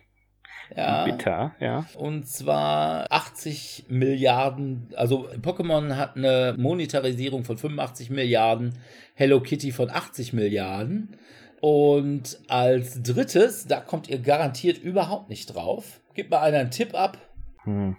[0.75, 1.05] Ja.
[1.05, 1.85] bitter, ja.
[1.95, 8.73] Und zwar 80 Milliarden, also Pokémon hat eine Monetarisierung von 85 Milliarden,
[9.15, 11.17] Hello Kitty von 80 Milliarden.
[11.61, 15.99] Und als drittes, da kommt ihr garantiert überhaupt nicht drauf.
[16.13, 17.17] Gib mal einer einen Tipp ab.
[17.63, 17.97] Hm.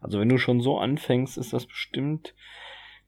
[0.00, 2.34] Also wenn du schon so anfängst, ist das bestimmt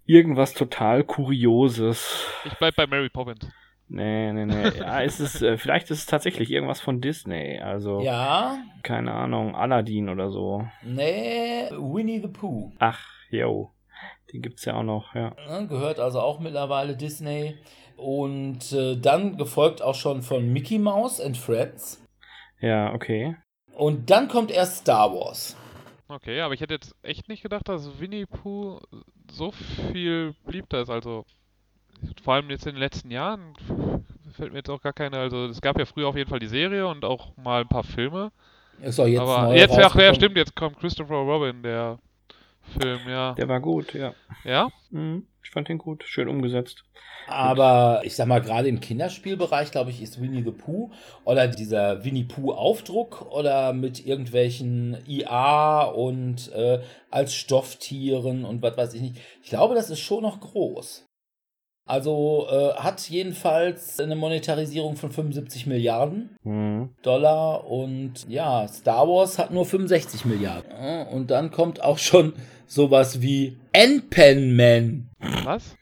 [0.06, 2.26] irgendwas total Kurioses.
[2.44, 3.46] Ich bleib bei Mary Poppins.
[3.88, 4.68] Nee, nee, nee.
[4.78, 7.58] Ja, ist es, äh, vielleicht ist es tatsächlich irgendwas von Disney.
[7.58, 10.66] Also, Ja, keine Ahnung, Aladdin oder so.
[10.82, 12.72] nee, Winnie the Pooh.
[12.78, 13.70] Ach, yo.
[14.32, 15.34] Den gibt's ja auch noch, ja.
[15.48, 17.56] Ne, gehört also auch mittlerweile Disney.
[17.96, 22.02] Und äh, dann gefolgt auch schon von Mickey Mouse and Friends.
[22.60, 23.36] Ja, okay.
[23.76, 25.56] Und dann kommt erst Star Wars.
[26.08, 28.80] Okay, aber ich hätte jetzt echt nicht gedacht, dass Winnie Pooh
[29.30, 29.52] so
[29.92, 30.90] viel beliebter ist.
[30.90, 31.24] Also,
[32.22, 33.54] vor allem jetzt in den letzten Jahren
[34.32, 35.18] fällt mir jetzt auch gar keine.
[35.18, 37.84] Also, es gab ja früher auf jeden Fall die Serie und auch mal ein paar
[37.84, 38.32] Filme.
[38.82, 40.14] Ist doch jetzt aber neu jetzt, ach ja, rausgekommen.
[40.14, 41.98] stimmt, jetzt kommt Christopher Robin, der
[42.78, 43.34] Film, ja.
[43.34, 44.14] Der war gut, ja.
[44.44, 44.70] Ja?
[44.90, 45.26] Mhm.
[45.42, 46.84] Ich fand den gut, schön umgesetzt.
[47.26, 50.90] Aber ich sag mal, gerade im Kinderspielbereich, glaube ich, ist Winnie the Pooh
[51.24, 56.80] oder dieser Winnie Pooh Aufdruck oder mit irgendwelchen IA und äh,
[57.10, 59.16] als Stofftieren und was weiß ich nicht.
[59.42, 61.06] Ich glaube, das ist schon noch groß.
[61.86, 66.94] Also äh, hat jedenfalls eine Monetarisierung von 75 Milliarden Mhm.
[67.02, 70.72] Dollar und ja, Star Wars hat nur 65 Milliarden.
[71.08, 72.32] Und dann kommt auch schon
[72.66, 75.10] sowas wie N-Pen-Man.
[75.44, 75.76] Was?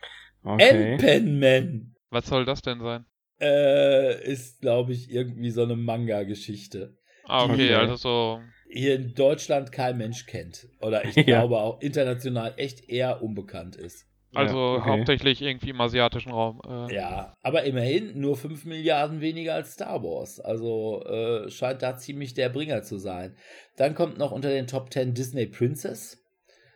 [0.45, 0.93] Okay.
[0.95, 1.95] N-Pen-Man.
[2.11, 3.05] Was soll das denn sein?
[3.41, 6.97] äh, ist, glaube ich, irgendwie so eine Manga-Geschichte.
[7.25, 7.75] Ah, okay, Okay.
[7.75, 8.41] also so.
[8.71, 10.69] Hier in Deutschland kein Mensch kennt.
[10.81, 11.23] Oder ich Ja.
[11.23, 14.07] glaube auch international echt eher unbekannt ist.
[14.35, 14.91] Also Ja, okay.
[14.91, 16.61] hauptsächlich irgendwie im asiatischen Raum.
[16.67, 20.41] Äh, Ja, aber immerhin nur 5 Milliarden weniger als Star Wars.
[20.41, 23.37] Also äh, scheint da ziemlich der Bringer zu sein.
[23.77, 26.19] Dann kommt noch unter den Top 10 Disney Princess.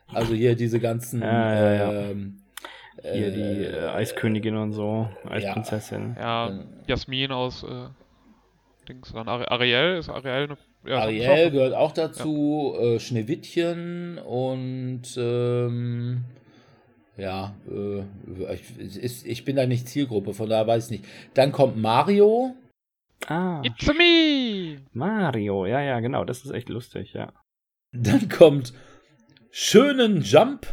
[0.09, 1.93] Also hier diese ganzen Ja, ja, ja.
[2.11, 2.43] ähm,
[3.03, 6.15] Hier die äh, Eiskönigin und so, Eisprinzessin.
[6.19, 7.89] Ja, Dann- Jasmin aus äh,
[8.89, 15.03] Dings dann Ari Ariel ist Ariel eine ja, Ariel gehört auch dazu, äh, Schneewittchen und
[15.17, 16.25] ähm,
[17.17, 21.05] ja, äh, ich, ich bin da nicht Zielgruppe, von daher weiß ich nicht.
[21.35, 22.55] Dann kommt Mario,
[23.29, 24.83] Ah, It's me!
[24.93, 27.33] Mario, ja, ja, genau, das ist echt lustig, ja.
[27.93, 28.73] dann kommt
[29.51, 30.67] Schönen Jump,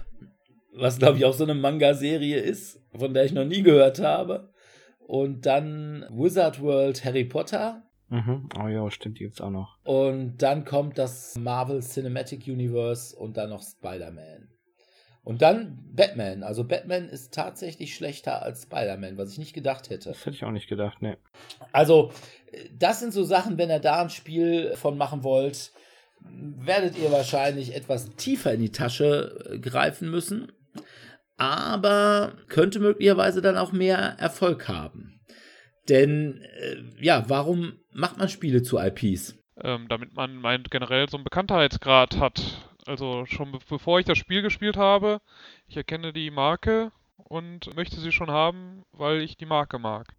[0.75, 4.51] was glaube ich auch so eine Manga-Serie ist, von der ich noch nie gehört habe.
[4.99, 7.83] Und dann Wizard World Harry Potter.
[8.09, 8.49] Mhm.
[8.61, 9.77] Oh ja, stimmt, die gibt's auch noch.
[9.85, 14.49] Und dann kommt das Marvel Cinematic Universe und dann noch Spider-Man.
[15.23, 16.43] Und dann Batman.
[16.43, 20.09] Also Batman ist tatsächlich schlechter als Spider-Man, was ich nicht gedacht hätte.
[20.09, 21.17] Das hätte ich auch nicht gedacht, ne.
[21.71, 22.11] Also,
[22.77, 25.71] das sind so Sachen, wenn ihr da ein Spiel von machen wollt,
[26.19, 30.51] werdet ihr wahrscheinlich etwas tiefer in die Tasche äh, greifen müssen.
[31.37, 35.19] Aber könnte möglicherweise dann auch mehr Erfolg haben.
[35.89, 39.37] Denn, äh, ja, warum macht man Spiele zu IPs?
[39.61, 42.72] Ähm, damit man meint generell so einen Bekanntheitsgrad hat.
[42.85, 45.21] Also schon be bevor ich das Spiel gespielt habe,
[45.67, 50.13] ich erkenne die Marke und möchte sie schon haben, weil ich die Marke mag.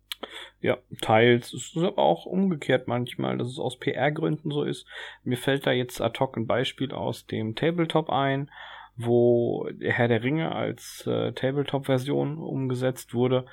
[0.60, 1.52] Ja, teils.
[1.52, 4.86] Es ist aber auch umgekehrt manchmal, dass es aus PR-Gründen so ist.
[5.22, 8.50] Mir fällt da jetzt ad hoc ein Beispiel aus dem Tabletop ein,
[8.96, 13.46] wo Herr der Ringe als äh, Tabletop-Version umgesetzt wurde.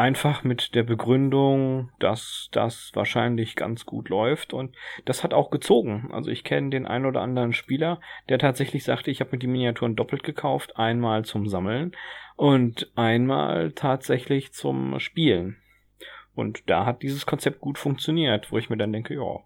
[0.00, 4.74] Einfach mit der Begründung, dass das wahrscheinlich ganz gut läuft und
[5.04, 6.08] das hat auch gezogen.
[6.10, 9.46] Also ich kenne den ein oder anderen Spieler, der tatsächlich sagte, ich habe mir die
[9.46, 11.94] Miniaturen doppelt gekauft, einmal zum Sammeln
[12.36, 15.58] und einmal tatsächlich zum Spielen.
[16.34, 19.40] Und da hat dieses Konzept gut funktioniert, wo ich mir dann denke, ja,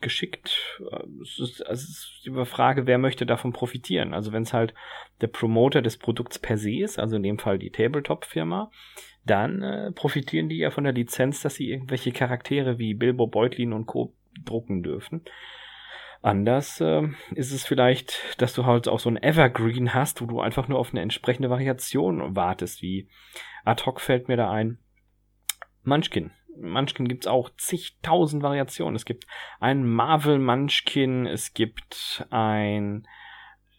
[0.00, 0.78] geschickt.
[1.20, 4.14] Es ist, es ist die Frage, wer möchte davon profitieren.
[4.14, 4.72] Also wenn es halt
[5.20, 8.70] der Promoter des Produkts per se ist, also in dem Fall die Tabletop-Firma,
[9.24, 13.72] dann äh, profitieren die ja von der Lizenz, dass sie irgendwelche Charaktere wie Bilbo Beutlin
[13.72, 14.14] und Co.
[14.44, 15.22] drucken dürfen.
[16.22, 20.40] Anders äh, ist es vielleicht, dass du halt auch so ein Evergreen hast, wo du
[20.40, 23.08] einfach nur auf eine entsprechende Variation wartest, wie
[23.64, 24.78] ad hoc fällt mir da ein.
[25.82, 26.30] Munchkin.
[26.60, 28.96] Munchkin gibt's auch zigtausend Variationen.
[28.96, 29.26] Es gibt
[29.60, 33.06] ein Marvel Munchkin, es gibt ein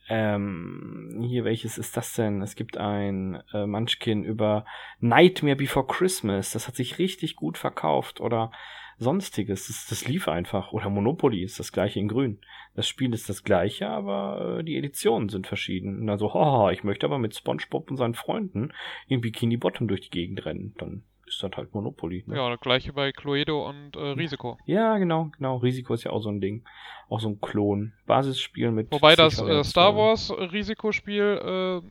[0.10, 2.42] ähm, hier, welches ist das denn?
[2.42, 4.66] Es gibt ein äh, Munchkin über
[5.00, 6.52] Nightmare Before Christmas.
[6.52, 8.20] Das hat sich richtig gut verkauft.
[8.20, 8.52] Oder
[8.98, 9.68] sonstiges.
[9.68, 10.72] Das, das lief einfach.
[10.72, 12.40] Oder Monopoly ist das gleiche in grün.
[12.76, 16.00] Das Spiel ist das gleiche, aber äh, die Editionen sind verschieden.
[16.00, 18.74] Und dann so, haha, ich möchte aber mit SpongeBob und seinen Freunden
[19.08, 20.74] in Bikini Bottom durch die Gegend rennen.
[20.78, 22.24] Dann ist das halt Monopoly.
[22.28, 22.36] Ne?
[22.36, 24.58] Ja, das gleiche bei Cluedo und äh, Risiko.
[24.66, 25.58] Ja, genau, genau.
[25.58, 26.64] Risiko ist ja auch so ein Ding.
[27.10, 27.94] Auch so ein Klon.
[28.06, 28.92] Basisspiel mit.
[28.92, 29.96] Wobei das äh, Star.
[29.96, 31.88] Wars Risikospiel äh,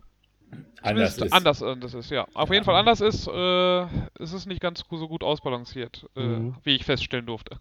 [0.82, 1.32] Anders ist.
[1.32, 2.26] anders, anders ist, ja.
[2.34, 3.82] Auf jeden Fall anders ist, äh,
[4.18, 6.56] es ist nicht ganz so gut ausbalanciert, äh, Mhm.
[6.64, 7.56] wie ich feststellen durfte.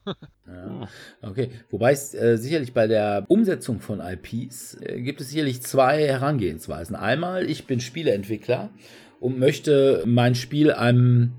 [0.48, 0.88] Ja.
[1.22, 6.08] Okay, wobei es äh, sicherlich bei der Umsetzung von IPs äh, gibt es sicherlich zwei
[6.08, 6.96] Herangehensweisen.
[6.96, 8.70] Einmal, ich bin Spieleentwickler
[9.20, 11.34] und möchte mein Spiel einem,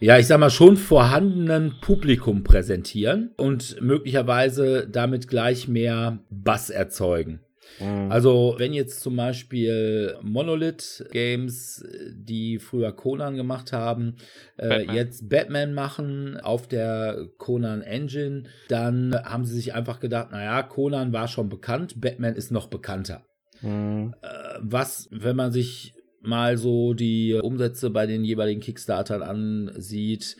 [0.00, 7.40] ja, ich sag mal, schon vorhandenen Publikum präsentieren und möglicherweise damit gleich mehr Bass erzeugen.
[7.80, 8.10] Mhm.
[8.10, 14.16] Also, wenn jetzt zum Beispiel Monolith Games, die früher Conan gemacht haben,
[14.56, 14.96] äh, Batman.
[14.96, 21.12] jetzt Batman machen auf der Conan Engine, dann haben sie sich einfach gedacht, naja, Conan
[21.12, 23.22] war schon bekannt, Batman ist noch bekannter.
[23.60, 24.14] Mhm.
[24.22, 24.28] Äh,
[24.60, 30.36] was, wenn man sich mal so die Umsätze bei den jeweiligen Kickstartern ansieht,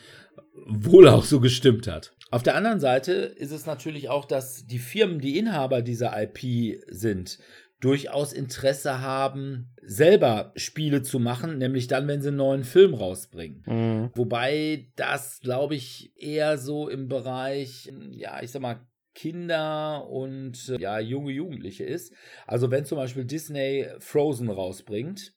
[0.66, 2.12] wohl auch so gestimmt hat.
[2.30, 6.80] Auf der anderen Seite ist es natürlich auch, dass die Firmen, die Inhaber dieser IP
[6.88, 7.38] sind,
[7.80, 13.62] durchaus Interesse haben, selber Spiele zu machen, nämlich dann, wenn sie einen neuen Film rausbringen.
[13.66, 14.10] Mhm.
[14.14, 18.80] Wobei das, glaube ich, eher so im Bereich, ja, ich sag mal,
[19.14, 22.12] Kinder und äh, ja, junge Jugendliche ist.
[22.46, 25.34] Also wenn zum Beispiel Disney Frozen rausbringt,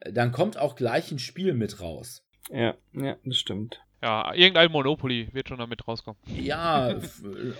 [0.00, 2.22] dann kommt auch gleich ein Spiel mit raus.
[2.50, 3.80] Ja, ja, das stimmt.
[4.02, 6.18] ja, irgendein Monopoly wird schon damit rauskommen.
[6.26, 6.96] Ja,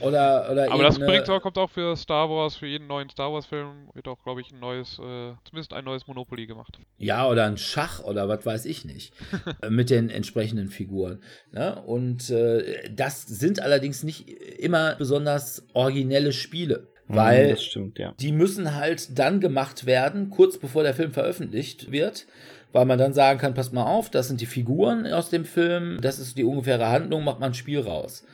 [0.00, 3.32] oder, oder Aber das bringt auch, kommt auch für Star Wars, für jeden neuen Star
[3.32, 6.78] Wars Film wird auch, glaube ich, ein neues, äh, zumindest ein neues Monopoly gemacht.
[6.96, 9.12] Ja, oder ein Schach oder was weiß ich nicht.
[9.62, 11.22] äh, mit den entsprechenden Figuren.
[11.52, 11.80] Ne?
[11.82, 16.88] Und äh, das sind allerdings nicht immer besonders originelle Spiele.
[17.10, 18.14] Mhm, Weil stimmt, ja.
[18.20, 22.26] die müssen halt dann gemacht werden, kurz bevor der Film veröffentlicht wird,
[22.72, 25.98] weil man dann sagen kann, passt mal auf, das sind die Figuren aus dem Film,
[26.00, 28.24] das ist die ungefähre Handlung, macht man ein Spiel raus.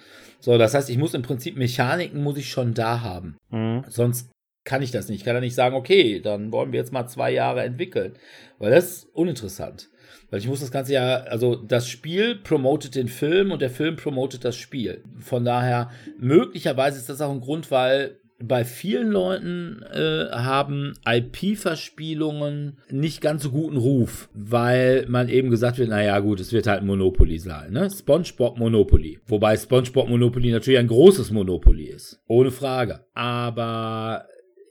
[0.40, 3.36] So, das heißt, ich muss im Prinzip Mechaniken muss ich schon da haben.
[3.50, 3.84] Mhm.
[3.88, 4.30] Sonst
[4.64, 5.20] kann ich das nicht.
[5.20, 8.14] Ich kann ja nicht sagen, okay, dann wollen wir jetzt mal zwei Jahre entwickeln.
[8.58, 9.88] Weil das ist uninteressant.
[10.30, 13.96] Weil ich muss das Ganze ja, also das Spiel promotet den Film und der Film
[13.96, 15.02] promotet das Spiel.
[15.20, 22.78] Von daher, möglicherweise ist das auch ein Grund, weil bei vielen Leuten äh, haben IP-Verspielungen
[22.90, 26.82] nicht ganz so guten Ruf, weil man eben gesagt wird, naja gut, es wird halt
[26.82, 27.88] Monopoly sein, ne?
[27.90, 29.20] SpongeBob Monopoly.
[29.26, 32.20] Wobei SpongeBob Monopoly natürlich ein großes Monopoly ist.
[32.26, 33.06] Ohne Frage.
[33.14, 34.26] Aber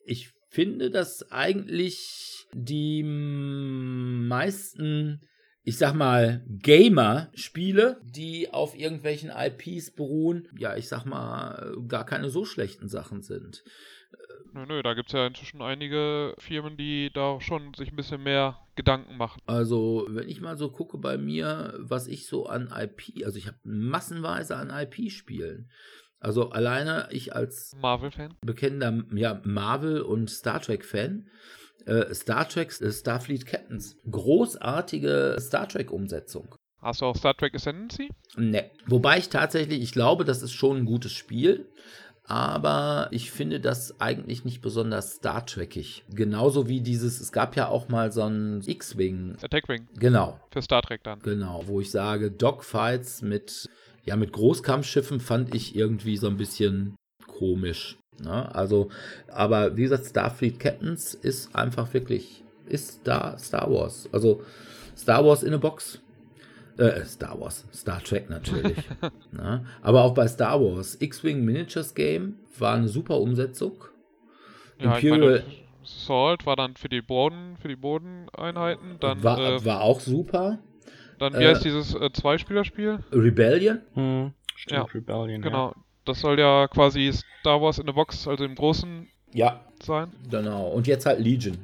[0.06, 3.04] ich finde, dass eigentlich die
[4.24, 5.22] meisten
[5.66, 12.30] ich sag mal, Gamer-Spiele, die auf irgendwelchen IPs beruhen, ja, ich sag mal, gar keine
[12.30, 13.64] so schlechten Sachen sind.
[14.54, 18.22] Nö, nö, da gibt es ja inzwischen einige Firmen, die da schon sich ein bisschen
[18.22, 19.42] mehr Gedanken machen.
[19.48, 23.48] Also, wenn ich mal so gucke bei mir, was ich so an IP, also ich
[23.48, 25.70] habe massenweise an IP-Spielen.
[26.20, 28.36] Also alleine ich als Marvel-Fan?
[28.42, 31.30] bekennender ja, Marvel- und Star Trek-Fan, äh,
[32.14, 36.56] Star Trek, äh, Starfleet Captains, großartige Star Trek-Umsetzung.
[36.82, 38.10] Hast du auch Star Trek Ascendancy?
[38.36, 38.70] Ne.
[38.88, 41.68] Wobei ich tatsächlich, ich glaube, das ist schon ein gutes Spiel.
[42.28, 46.04] Aber ich finde das eigentlich nicht besonders Star Trekig.
[46.10, 49.38] Genauso wie dieses, es gab ja auch mal so ein X-Wing.
[49.44, 51.20] Attack Wing Genau, für Star Trek dann.
[51.20, 53.70] genau, wo ich sage, Dogfights mit,
[54.06, 56.96] ja, mit Großkampfschiffen fand ich irgendwie so ein bisschen
[57.28, 57.98] komisch.
[58.24, 58.54] Ne?
[58.54, 58.90] Also,
[59.28, 64.10] aber wie gesagt, Starfleet Captains ist einfach wirklich, ist da Star Wars.
[64.12, 64.44] Also
[64.98, 66.02] Star Wars in a Box.
[66.78, 68.78] Äh, Star Wars, Star Trek natürlich.
[69.32, 69.66] ne?
[69.82, 73.86] Aber auch bei Star Wars, X-Wing Miniatures Game war eine super Umsetzung.
[74.80, 75.44] Ja, ich Imperial meine,
[75.86, 78.98] Salt war dann für die Boden, für die Bodeneinheiten.
[79.00, 80.60] Dann, war, äh, war auch super.
[81.20, 83.00] dann wie äh, heißt dieses äh, Zweispielerspiel?
[83.12, 84.34] Rebellion, Mhm.
[84.56, 85.42] Stimmt, Ja, Rebellion.
[85.42, 85.74] Genau.
[86.06, 90.14] Das soll ja quasi Star Wars in a Box, also im Großen ja, sein.
[90.30, 90.68] Genau.
[90.70, 91.58] Und jetzt halt Legion.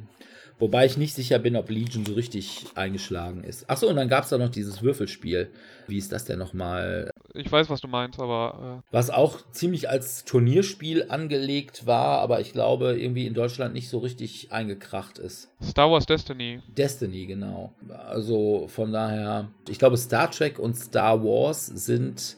[0.61, 3.67] Wobei ich nicht sicher bin, ob Legion so richtig eingeschlagen ist.
[3.67, 5.49] Achso, und dann gab es da noch dieses Würfelspiel.
[5.87, 7.09] Wie ist das denn nochmal?
[7.33, 12.53] Ich weiß, was du meinst, aber Was auch ziemlich als Turnierspiel angelegt war, aber ich
[12.53, 15.49] glaube irgendwie in Deutschland nicht so richtig eingekracht ist.
[15.61, 16.61] äh, Star Wars Destiny.
[16.77, 17.73] Destiny, genau.
[17.89, 22.37] Also von daher, ich glaube, Star Trek und Star Wars sind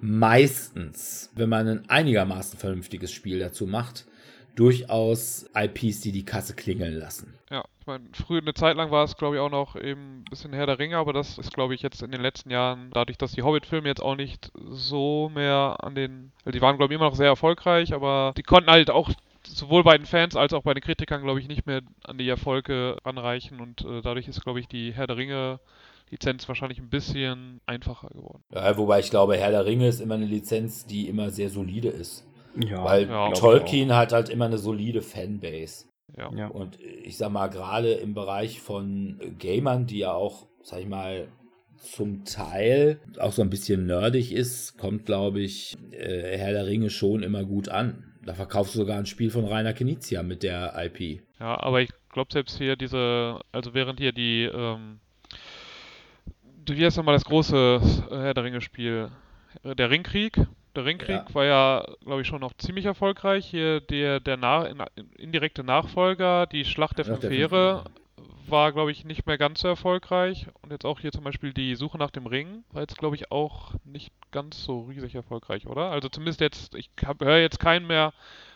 [0.00, 4.06] meistens, wenn man ein einigermaßen vernünftiges Spiel dazu macht,
[4.56, 7.34] durchaus IPs, die die Kasse klingeln lassen.
[7.50, 10.24] Ja, ich meine, früher eine Zeit lang war es, glaube ich, auch noch eben ein
[10.24, 13.18] bisschen Herr der Ringe, aber das ist, glaube ich, jetzt in den letzten Jahren, dadurch,
[13.18, 16.96] dass die Hobbit-Filme jetzt auch nicht so mehr an den, also die waren, glaube ich,
[16.98, 19.10] immer noch sehr erfolgreich, aber die konnten halt auch
[19.46, 22.28] sowohl bei den Fans als auch bei den Kritikern, glaube ich, nicht mehr an die
[22.28, 25.60] Erfolge ranreichen und äh, dadurch ist, glaube ich, die Herr der Ringe
[26.10, 28.44] Lizenz wahrscheinlich ein bisschen einfacher geworden.
[28.52, 31.88] Ja, wobei ich glaube, Herr der Ringe ist immer eine Lizenz, die immer sehr solide
[31.88, 32.26] ist.
[32.56, 35.86] Ja, Weil ja, Tolkien hat halt immer eine solide Fanbase.
[36.16, 36.30] Ja.
[36.34, 36.46] Ja.
[36.48, 41.28] Und ich sag mal, gerade im Bereich von Gamern, die ja auch, sag ich mal,
[41.76, 46.90] zum Teil auch so ein bisschen nerdig ist, kommt, glaube ich, äh, Herr der Ringe
[46.90, 48.14] schon immer gut an.
[48.24, 51.22] Da verkaufst du sogar ein Spiel von Rainer Knizia mit der IP.
[51.38, 55.00] Ja, aber ich glaube selbst hier diese, also während hier die, ähm,
[56.68, 59.10] wie heißt nochmal das große äh, Herr der Ringe-Spiel?
[59.62, 60.36] Äh, Der Ringkrieg.
[60.74, 61.34] Der Ringkrieg Ja.
[61.34, 63.46] war ja, glaube ich, schon noch ziemlich erfolgreich.
[63.46, 64.82] Hier der, der nach, in,
[65.16, 67.84] indirekte Nachfolger, die Schlacht der fünf Heere,
[68.48, 70.46] war, glaube ich, nicht mehr ganz so erfolgreich.
[70.62, 73.32] Und jetzt auch hier zum Beispiel die Suche nach dem Ring war jetzt, glaube ich,
[73.32, 75.90] auch nicht ganz so riesig erfolgreich, oder?
[75.90, 78.12] Also zumindest jetzt, ich höre jetzt keinen mehr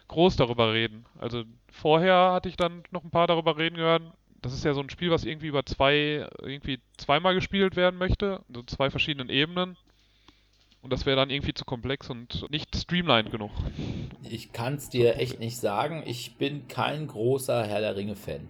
[0.09, 1.07] groß darüber reden.
[1.19, 4.03] Also vorher hatte ich dann noch ein paar darüber reden gehört.
[4.43, 8.41] Das ist ja so ein Spiel, was irgendwie über zwei, irgendwie zweimal gespielt werden möchte,
[8.53, 9.77] so zwei verschiedenen Ebenen.
[10.83, 13.51] Und das wäre dann irgendwie zu komplex und nicht streamlined genug.
[14.29, 16.03] Ich kann es dir echt nicht sagen.
[16.07, 18.49] Ich bin kein großer Herr der Ringe-Fan.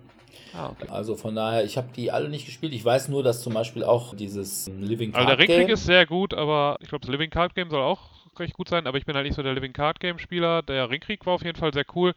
[0.52, 0.86] Ah, okay.
[0.88, 2.72] Also von daher, ich habe die alle nicht gespielt.
[2.72, 5.84] Ich weiß nur, dass zum Beispiel auch dieses Living Also Card der Ringkrieg Game, ist
[5.84, 8.96] sehr gut, aber ich glaube, das Living Card Game soll auch recht gut sein, aber
[8.98, 10.62] ich bin halt nicht so der Living Card Game Spieler.
[10.62, 12.14] Der Ringkrieg war auf jeden Fall sehr cool,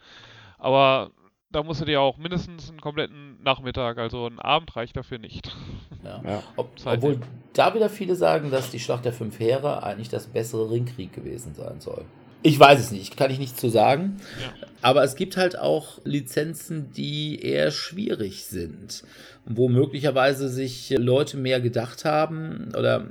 [0.58, 1.12] aber
[1.54, 5.56] da musst du dir auch mindestens einen kompletten Nachmittag, also einen Abend reicht dafür nicht.
[6.04, 6.22] ja.
[6.24, 6.44] Ja.
[6.56, 7.20] Ob, obwohl
[7.54, 11.54] da wieder viele sagen, dass die Schlacht der Fünf Heere eigentlich das bessere Ringkrieg gewesen
[11.56, 12.06] sein soll.
[12.42, 14.18] Ich weiß es nicht, kann ich nicht zu sagen.
[14.42, 14.68] Ja.
[14.82, 19.04] Aber es gibt halt auch Lizenzen, die eher schwierig sind,
[19.46, 23.08] wo möglicherweise sich Leute mehr gedacht haben oder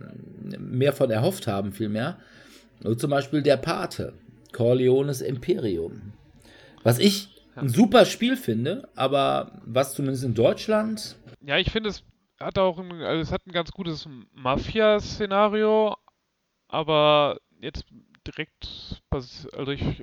[0.59, 2.18] mehr von erhofft haben, vielmehr.
[2.82, 4.12] So zum Beispiel der Pate,
[4.53, 6.12] Corleones Imperium.
[6.82, 12.03] Was ich ein super Spiel finde, aber was zumindest in Deutschland Ja, ich finde, es
[12.40, 15.96] hat auch ein, also es hat ein ganz gutes Mafia-Szenario,
[16.68, 17.84] aber jetzt
[18.26, 20.03] direkt, also ich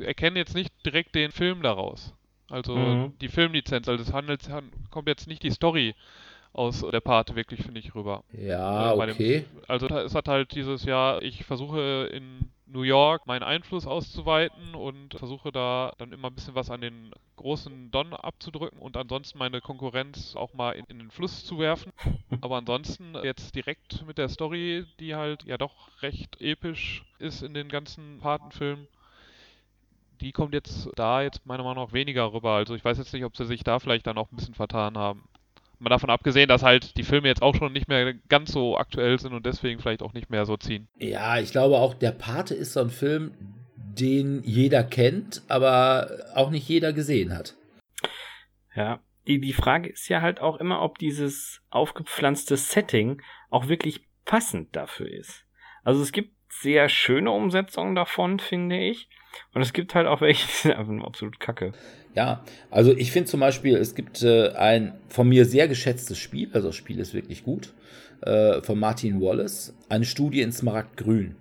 [0.00, 2.14] erkenne jetzt nicht direkt den Film daraus.
[2.50, 3.12] Also Mhm.
[3.20, 5.94] die Filmlizenz, also es handelt, han- kommt jetzt nicht die Story
[6.54, 8.24] aus der Pate wirklich, finde ich, rüber.
[8.32, 9.44] Ja, dem- okay.
[9.68, 15.14] Also es hat halt dieses Jahr, ich versuche in New York meinen Einfluss auszuweiten und
[15.14, 19.60] versuche da dann immer ein bisschen was an den großen Don abzudrücken und ansonsten meine
[19.60, 21.92] Konkurrenz auch mal in, in den Fluss zu werfen.
[22.40, 27.54] Aber ansonsten jetzt direkt mit der Story, die halt ja doch recht episch ist in
[27.54, 28.86] den ganzen Patenfilmen,
[30.20, 32.52] die kommt jetzt da jetzt meiner Meinung nach weniger rüber.
[32.52, 34.98] Also ich weiß jetzt nicht, ob sie sich da vielleicht dann auch ein bisschen vertan
[34.98, 35.28] haben.
[35.80, 39.18] Mal davon abgesehen, dass halt die Filme jetzt auch schon nicht mehr ganz so aktuell
[39.18, 40.88] sind und deswegen vielleicht auch nicht mehr so ziehen.
[40.98, 43.32] Ja, ich glaube auch, der Pate ist so ein Film,
[43.76, 47.54] den jeder kennt, aber auch nicht jeder gesehen hat.
[48.74, 49.00] Ja.
[49.26, 53.20] Die, die Frage ist ja halt auch immer, ob dieses aufgepflanzte Setting
[53.50, 55.44] auch wirklich passend dafür ist.
[55.84, 59.08] Also es gibt sehr schöne Umsetzungen davon, finde ich.
[59.54, 61.72] Und es gibt halt auch welche, die sind einfach absolut kacke.
[62.14, 66.50] Ja, also ich finde zum Beispiel, es gibt äh, ein von mir sehr geschätztes Spiel,
[66.52, 67.74] also das Spiel ist wirklich gut,
[68.22, 71.36] äh, von Martin Wallace, eine Studie in Smaragdgrün.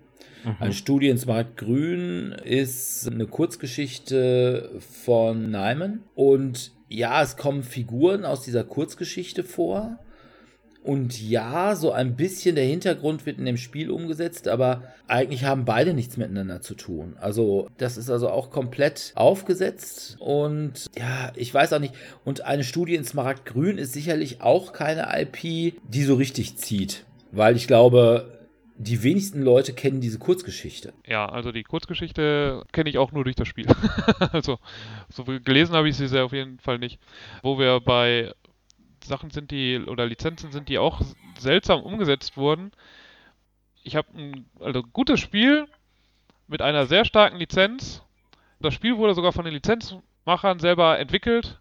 [0.60, 8.44] Eine Studie in Smaragdgrün ist eine Kurzgeschichte von Nyman und ja, es kommen Figuren aus
[8.44, 10.00] dieser Kurzgeschichte vor.
[10.88, 15.66] Und ja, so ein bisschen der Hintergrund wird in dem Spiel umgesetzt, aber eigentlich haben
[15.66, 17.18] beide nichts miteinander zu tun.
[17.20, 21.94] Also, das ist also auch komplett aufgesetzt und ja, ich weiß auch nicht.
[22.24, 27.58] Und eine Studie in Smaragdgrün ist sicherlich auch keine IP, die so richtig zieht, weil
[27.58, 30.94] ich glaube, die wenigsten Leute kennen diese Kurzgeschichte.
[31.06, 33.68] Ja, also die Kurzgeschichte kenne ich auch nur durch das Spiel.
[34.32, 34.58] also,
[35.10, 36.98] so gelesen habe ich sie sehr auf jeden Fall nicht.
[37.44, 38.32] Wo wir bei
[39.08, 41.01] Sachen sind, die oder Lizenzen sind, die auch
[41.38, 42.72] seltsam umgesetzt wurden.
[43.84, 45.68] Ich habe ein also gutes Spiel
[46.47, 48.03] mit einer sehr starken Lizenz.
[48.60, 51.60] Das Spiel wurde sogar von den Lizenzmachern selber entwickelt,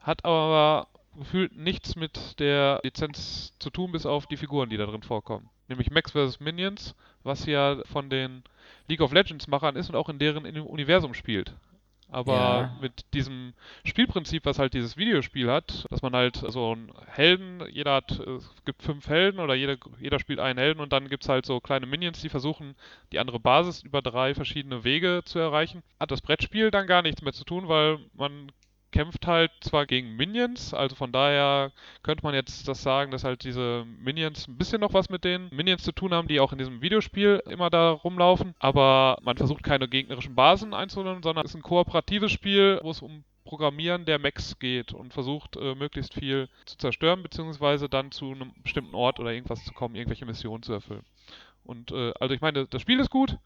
[0.00, 4.86] hat aber gefühlt nichts mit der Lizenz zu tun, bis auf die Figuren, die da
[4.86, 5.48] drin vorkommen.
[5.68, 6.40] Nämlich Max vs.
[6.40, 8.42] Minions, was ja von den
[8.88, 11.54] League of Legends Machern ist und auch in deren Universum spielt.
[12.08, 12.78] Aber Ja.
[12.80, 17.94] mit diesem Spielprinzip, was halt dieses Videospiel hat, dass man halt so einen Helden, jeder
[17.94, 21.46] hat, es gibt fünf Helden oder jeder, jeder spielt einen Helden und dann gibt's halt
[21.46, 22.76] so kleine Minions, die versuchen,
[23.12, 25.82] die andere Basis über drei verschiedene Wege zu erreichen.
[25.98, 28.52] Hat das Brettspiel dann gar nichts mehr zu tun, weil man
[28.94, 31.72] kämpft halt zwar gegen Minions, also von daher
[32.04, 35.48] könnte man jetzt das sagen, dass halt diese Minions ein bisschen noch was mit den
[35.50, 39.64] Minions zu tun haben, die auch in diesem Videospiel immer da rumlaufen, aber man versucht
[39.64, 44.20] keine gegnerischen Basen einzunehmen, sondern es ist ein kooperatives Spiel, wo es um Programmieren der
[44.20, 49.18] Mechs geht und versucht, äh, möglichst viel zu zerstören, beziehungsweise dann zu einem bestimmten Ort
[49.18, 51.04] oder irgendwas zu kommen, irgendwelche Missionen zu erfüllen.
[51.64, 53.38] Und äh, also ich meine, das Spiel ist gut,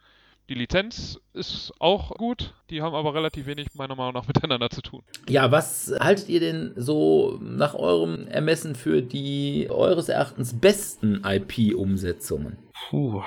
[0.48, 4.82] die Lizenz ist auch gut, die haben aber relativ wenig meiner Meinung nach miteinander zu
[4.82, 5.02] tun.
[5.28, 12.58] Ja, was haltet ihr denn so nach eurem Ermessen für die eures Erachtens besten IP-Umsetzungen?
[12.88, 13.22] Puh.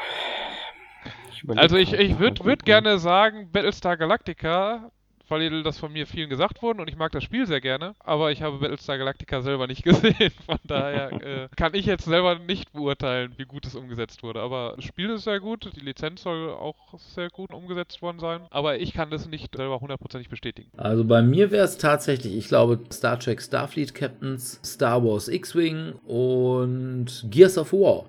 [1.31, 4.91] Ich Also ich, ich würde würd gerne sagen, Battlestar Galactica,
[5.31, 8.31] weil das von mir vielen gesagt wurde und ich mag das Spiel sehr gerne, aber
[8.31, 10.31] ich habe Battlestar Galactica selber nicht gesehen.
[10.45, 14.41] Von daher äh, kann ich jetzt selber nicht beurteilen, wie gut es umgesetzt wurde.
[14.41, 18.41] Aber das Spiel ist sehr gut, die Lizenz soll auch sehr gut umgesetzt worden sein,
[18.51, 20.69] aber ich kann das nicht selber hundertprozentig bestätigen.
[20.77, 25.93] Also bei mir wäre es tatsächlich, ich glaube, Star Trek Starfleet Captains, Star Wars X-Wing
[26.05, 28.05] und Gears of War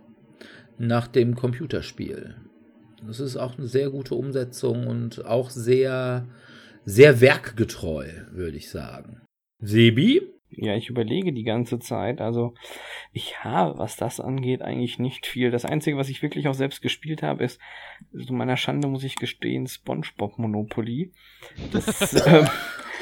[0.78, 2.34] nach dem Computerspiel.
[3.06, 6.26] Das ist auch eine sehr gute Umsetzung und auch sehr,
[6.84, 9.22] sehr werkgetreu, würde ich sagen.
[9.58, 10.22] Sebi?
[10.54, 12.20] Ja, ich überlege die ganze Zeit.
[12.20, 12.54] Also,
[13.12, 15.50] ich habe, was das angeht, eigentlich nicht viel.
[15.50, 17.58] Das Einzige, was ich wirklich auch selbst gespielt habe, ist,
[18.26, 21.12] zu meiner Schande muss ich gestehen, SpongeBob Monopoly.
[21.72, 22.48] Das ähm,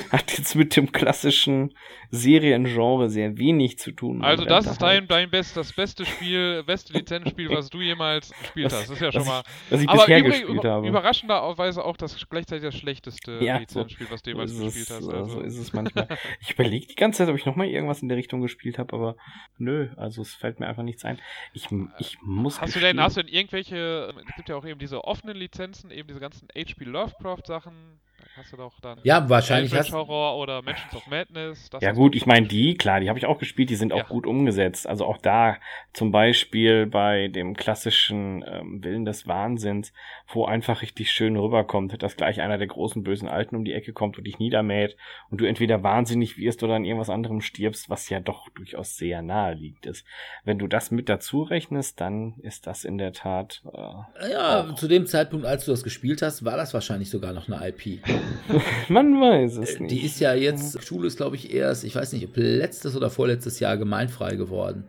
[0.12, 1.74] hat jetzt mit dem klassischen
[2.11, 4.22] Seriengenre sehr wenig zu tun.
[4.22, 8.30] Also das ist dein, halt- dein best, das beste Spiel, beste Lizenzspiel, was du jemals
[8.40, 8.90] gespielt Was- hast.
[8.90, 9.42] Das ist ja was schon ich- mal.
[9.70, 10.88] was ich Aber bisher gespielt über- habe.
[10.88, 15.09] überraschenderweise auch das gleichzeitig das schlechteste Ja, Lizenzspiel, was du jemals gespielt es, hast.
[15.09, 15.30] äh, Also.
[15.34, 16.09] So ist es manchmal.
[16.40, 19.16] Ich überlege die ganze Zeit, ob ich nochmal irgendwas in der Richtung gespielt habe, aber
[19.59, 21.18] nö, also es fällt mir einfach nichts ein.
[21.53, 24.64] Ich, ich muss Hast du gestehen- denn, hast du denn irgendwelche, es gibt ja auch
[24.66, 28.01] eben diese offenen Lizenzen, eben diese ganzen HP Lovecraft Sachen,
[28.37, 31.68] hast du doch dann Ja, wahrscheinlich hast Horror oder Mansions of Madness.
[31.70, 33.99] das Ja gut, ich meine die, klar, die habe ich auch gespielt, die sind auch
[33.99, 34.05] Ja.
[34.05, 34.87] gut umgesetzt.
[34.87, 35.57] Also auch da
[35.93, 39.93] zum Beispiel bei dem klassischen ähm, Willen des Wahnsinns,
[40.33, 43.93] wo einfach richtig schön rüberkommt, dass gleich einer der großen bösen Alten um die Ecke
[43.93, 44.97] kommt und dich niedermäht
[45.31, 49.22] und du entweder wahnsinnig wirst oder an irgendwas anderem stirbst, was ja doch durchaus sehr
[49.22, 50.07] nahe liegt ist.
[50.45, 54.89] Wenn du das mit dazu rechnest, dann ist das in der Tat äh, Ja, zu
[54.89, 58.01] dem Zeitpunkt, als du das gespielt hast, war das wahrscheinlich sogar noch eine IP.
[58.88, 59.90] man weiß es nicht.
[59.90, 63.10] Die ist ja jetzt, Schule ist glaube ich erst, ich weiß nicht, ob letztes oder
[63.10, 64.84] vorletztes Jahr gemeinfrei geworden.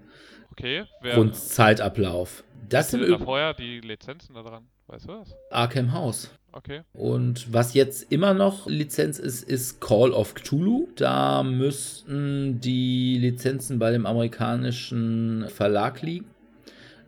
[0.51, 2.43] Okay, wer Rund Zeitablauf.
[2.69, 4.67] Das sind da vorher die Lizenzen da dran?
[4.87, 5.35] Weißt du das?
[5.49, 6.31] Arkham House.
[6.53, 6.81] Okay.
[6.93, 10.89] Und was jetzt immer noch Lizenz ist, ist Call of Cthulhu.
[10.95, 16.30] Da müssten die Lizenzen bei dem amerikanischen Verlag liegen.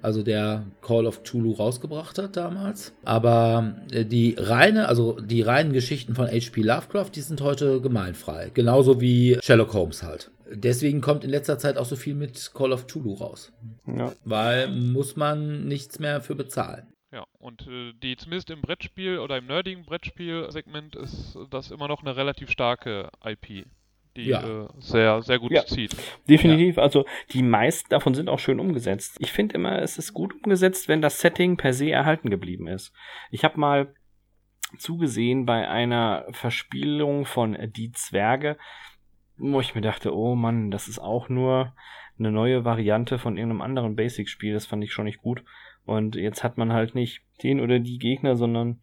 [0.04, 2.94] Also der Call of Cthulhu rausgebracht hat damals.
[3.06, 6.62] Aber äh, die reine, also die reinen Geschichten von H.P.
[6.62, 8.52] Lovecraft, die sind heute gemeinfrei.
[8.54, 10.30] Genauso wie Sherlock Holmes halt.
[10.52, 13.52] Deswegen kommt in letzter Zeit auch so viel mit Call of Cthulhu raus.
[13.88, 14.12] ja.
[14.26, 16.86] Weil muss man nichts mehr für bezahlen.
[17.14, 22.02] Ja, und äh, die zumindest im Brettspiel oder im nerdigen Brettspiel-Segment ist das immer noch
[22.02, 23.68] eine relativ starke IP,
[24.16, 24.64] die Ja.
[24.66, 25.66] äh, sehr, sehr gut Ja.
[25.66, 25.96] zieht.
[26.30, 26.78] Definitiv.
[26.78, 29.18] Also die meisten davon sind auch schön umgesetzt.
[29.20, 32.94] Ich finde immer, es ist gut umgesetzt, wenn das Setting per se erhalten geblieben ist.
[33.32, 33.94] Ich habe mal
[34.78, 38.58] zugesehen bei einer Verspielung von Die Zwerge,
[39.38, 41.74] wo ich mir dachte, oh Mann, das ist auch nur
[42.20, 44.54] eine neue Variante von irgendeinem anderen Basic-Spiel.
[44.54, 45.44] Das fand ich schon nicht gut.
[45.86, 48.80] Und jetzt hat man halt nicht den oder die Gegner, sondern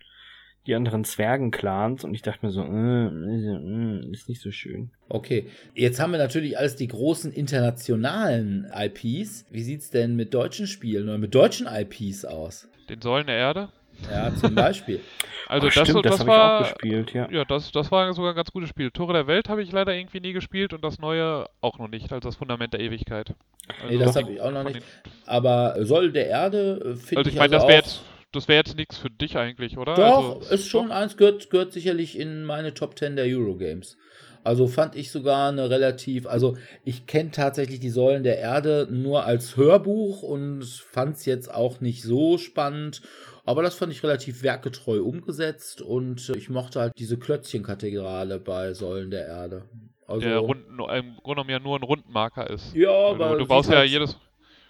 [0.67, 2.05] die anderen Zwergenclans.
[2.05, 4.91] Und ich dachte mir so, äh, äh, ist nicht so schön.
[5.09, 9.47] Okay, jetzt haben wir natürlich alles die großen internationalen IPs.
[9.51, 12.69] Wie sieht's denn mit deutschen Spielen oder mit deutschen IPs aus?
[12.89, 13.69] Den Säulen der Erde.
[14.11, 15.01] Ja, zum Beispiel.
[15.49, 17.29] Also Ach, das, stimmt, das, das, habe war ich auch gespielt, ja.
[17.29, 18.93] Ja, das, das war sogar ein ganz gutes Spiel.
[18.93, 22.13] Tore der Welt habe ich leider irgendwie nie gespielt und das neue auch noch nicht,
[22.13, 23.35] also das Fundament der Ewigkeit.
[23.83, 24.81] Also, Nee, das habe ich auch noch nicht.
[25.27, 28.03] Aber Soll der Erde äh, finde Also ich ich meine, das also wäre auch- jetzt,
[28.33, 29.95] das wäre jetzt nichts für dich eigentlich, oder?
[29.95, 33.97] Doch, also, ist schon eins, gehört, gehört sicherlich in meine Top 10 der Eurogames.
[34.43, 39.25] Also fand ich sogar eine relativ, also ich kenne tatsächlich die Säulen der Erde nur
[39.25, 43.03] als Hörbuch und fand es jetzt auch nicht so spannend.
[43.45, 49.11] Aber das fand ich relativ werkgetreu umgesetzt und ich mochte halt diese Klötzchenkathedrale bei Säulen
[49.11, 49.69] der Erde.
[50.07, 52.75] Also, der runden, im Grunde genommen ja nur ein Rundenmarker ist.
[52.75, 54.17] ja, Weil aber du, du sieht baust ja halt- jedes.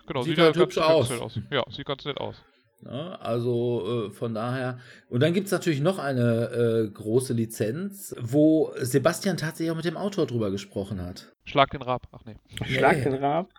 [0.07, 1.11] Genau, sieht ja halt ganz hübsch aus.
[1.37, 2.37] nett Ja, sieht ganz nett aus.
[2.85, 4.79] Ja, also äh, von daher.
[5.11, 9.85] Und dann gibt es natürlich noch eine äh, große Lizenz, wo Sebastian tatsächlich auch mit
[9.85, 11.33] dem Autor drüber gesprochen hat.
[11.45, 12.07] Schlag den Rab.
[12.13, 12.37] Ach nee.
[12.65, 13.05] Schlag Nee.
[13.05, 13.51] den Rab.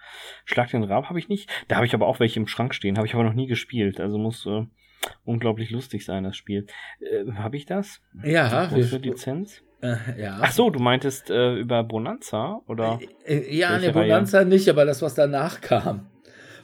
[0.45, 1.49] Schlag den Rab habe ich nicht.
[1.67, 2.97] Da habe ich aber auch welche im Schrank stehen.
[2.97, 3.99] Habe ich aber noch nie gespielt.
[3.99, 4.65] Also muss äh,
[5.23, 6.65] unglaublich lustig sein, das Spiel.
[6.99, 8.01] Äh, habe ich das?
[8.23, 9.61] Ja, Große wir, Lizenz?
[9.81, 10.39] äh, ja.
[10.41, 12.61] Ach so, du meintest äh, über Bonanza?
[12.67, 12.99] Oder?
[13.25, 16.07] Äh, ja, ne, Bonanza nicht, aber das, was danach kam.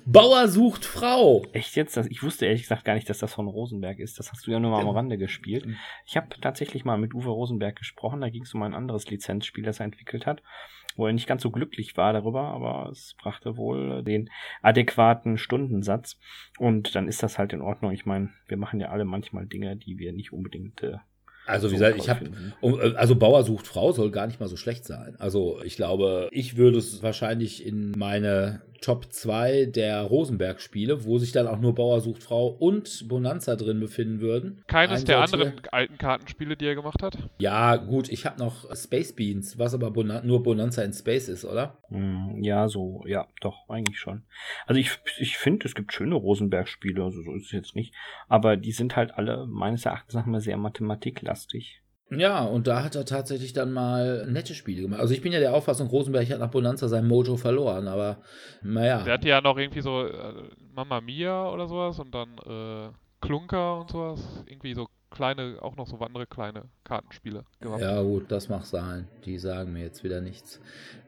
[0.10, 1.45] Bauer sucht Frau.
[1.51, 1.97] Echt jetzt?
[1.97, 4.18] Ich wusste ehrlich gesagt gar nicht, dass das von Rosenberg ist.
[4.18, 5.68] Das hast du ja nur mal am Rande gespielt.
[6.05, 8.22] Ich habe tatsächlich mal mit Uwe Rosenberg gesprochen.
[8.22, 10.41] Da ging es um ein anderes Lizenzspiel, das er entwickelt hat,
[10.95, 14.30] wo er nicht ganz so glücklich war darüber, aber es brachte wohl den
[14.62, 16.18] adäquaten Stundensatz.
[16.58, 17.91] Und dann ist das halt in Ordnung.
[17.91, 20.84] Ich meine, wir machen ja alle manchmal Dinge, die wir nicht unbedingt.
[20.84, 20.99] Äh,
[21.47, 22.53] Also, wie gesagt, ich habe finden.
[22.95, 25.18] Also Bauer sucht Frau soll gar nicht mal so schlecht sein.
[25.20, 31.32] Also ich glaube, ich würde es wahrscheinlich in meine Top 2 der Rosenberg-Spiele, wo sich
[31.32, 34.63] dann auch nur Bauer sucht Frau und Bonanza drin befinden würden.
[34.67, 37.17] Keines der anderen alten Kartenspiele, die er gemacht hat.
[37.39, 41.45] Ja, gut, ich habe noch Space Beans, was aber Bona nur Bonanza in Space ist,
[41.45, 41.78] oder?
[41.89, 44.23] Hm, Ja, so, ja, doch, eigentlich schon.
[44.65, 47.93] Also ich, ich finde, es gibt schöne Rosenberg-Spiele, also so ist es jetzt nicht.
[48.28, 51.82] Aber die sind halt alle meines Erachtens nach mal sehr mathematiklastig.
[52.10, 55.01] Ja, und da hat er tatsächlich dann mal nette Spiele gemacht.
[55.01, 58.18] Also ich bin ja der Auffassung, Rosenberg hat nach Bonanza sein Mojo verloren, aber
[58.62, 59.03] naja.
[59.03, 60.34] Der hatte ja noch irgendwie so äh,
[60.74, 62.89] Mamma Mia oder sowas und dann äh,
[63.20, 64.22] Klunker und sowas.
[64.45, 67.82] Irgendwie so kleine, auch noch so andere kleine Kartenspiele gemacht.
[67.82, 69.08] Ja, gut, das mag sein.
[69.26, 70.62] Die sagen mir jetzt wieder nichts.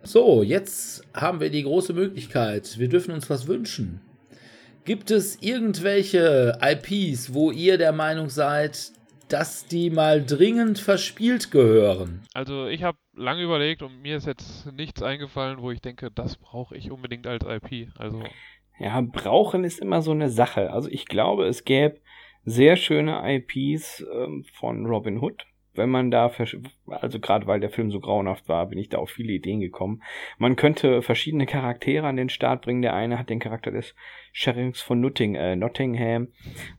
[0.04, 2.78] So, jetzt haben wir die große Möglichkeit.
[2.78, 4.02] Wir dürfen uns was wünschen.
[4.86, 8.92] Gibt es irgendwelche IPs, wo ihr der Meinung seid,
[9.32, 12.24] dass die mal dringend verspielt gehören?
[12.34, 16.38] Also ich habe lange überlegt und mir ist jetzt nichts eingefallen, wo ich denke, das
[16.38, 17.90] brauche ich unbedingt als IP.
[17.98, 18.24] Also
[18.80, 20.72] Ja, brauchen ist immer so eine Sache.
[20.72, 22.00] Also ich glaube, es gäbe
[22.46, 25.46] sehr schöne IPs ähm, von Robin Hood.
[25.76, 28.98] Wenn man da, versch- also gerade weil der Film so grauenhaft war, bin ich da
[28.98, 30.02] auf viele Ideen gekommen.
[30.38, 32.82] Man könnte verschiedene Charaktere an den Start bringen.
[32.82, 33.96] Der eine hat den Charakter des
[34.32, 36.30] Sheriffs von Nutting, äh, Nottingham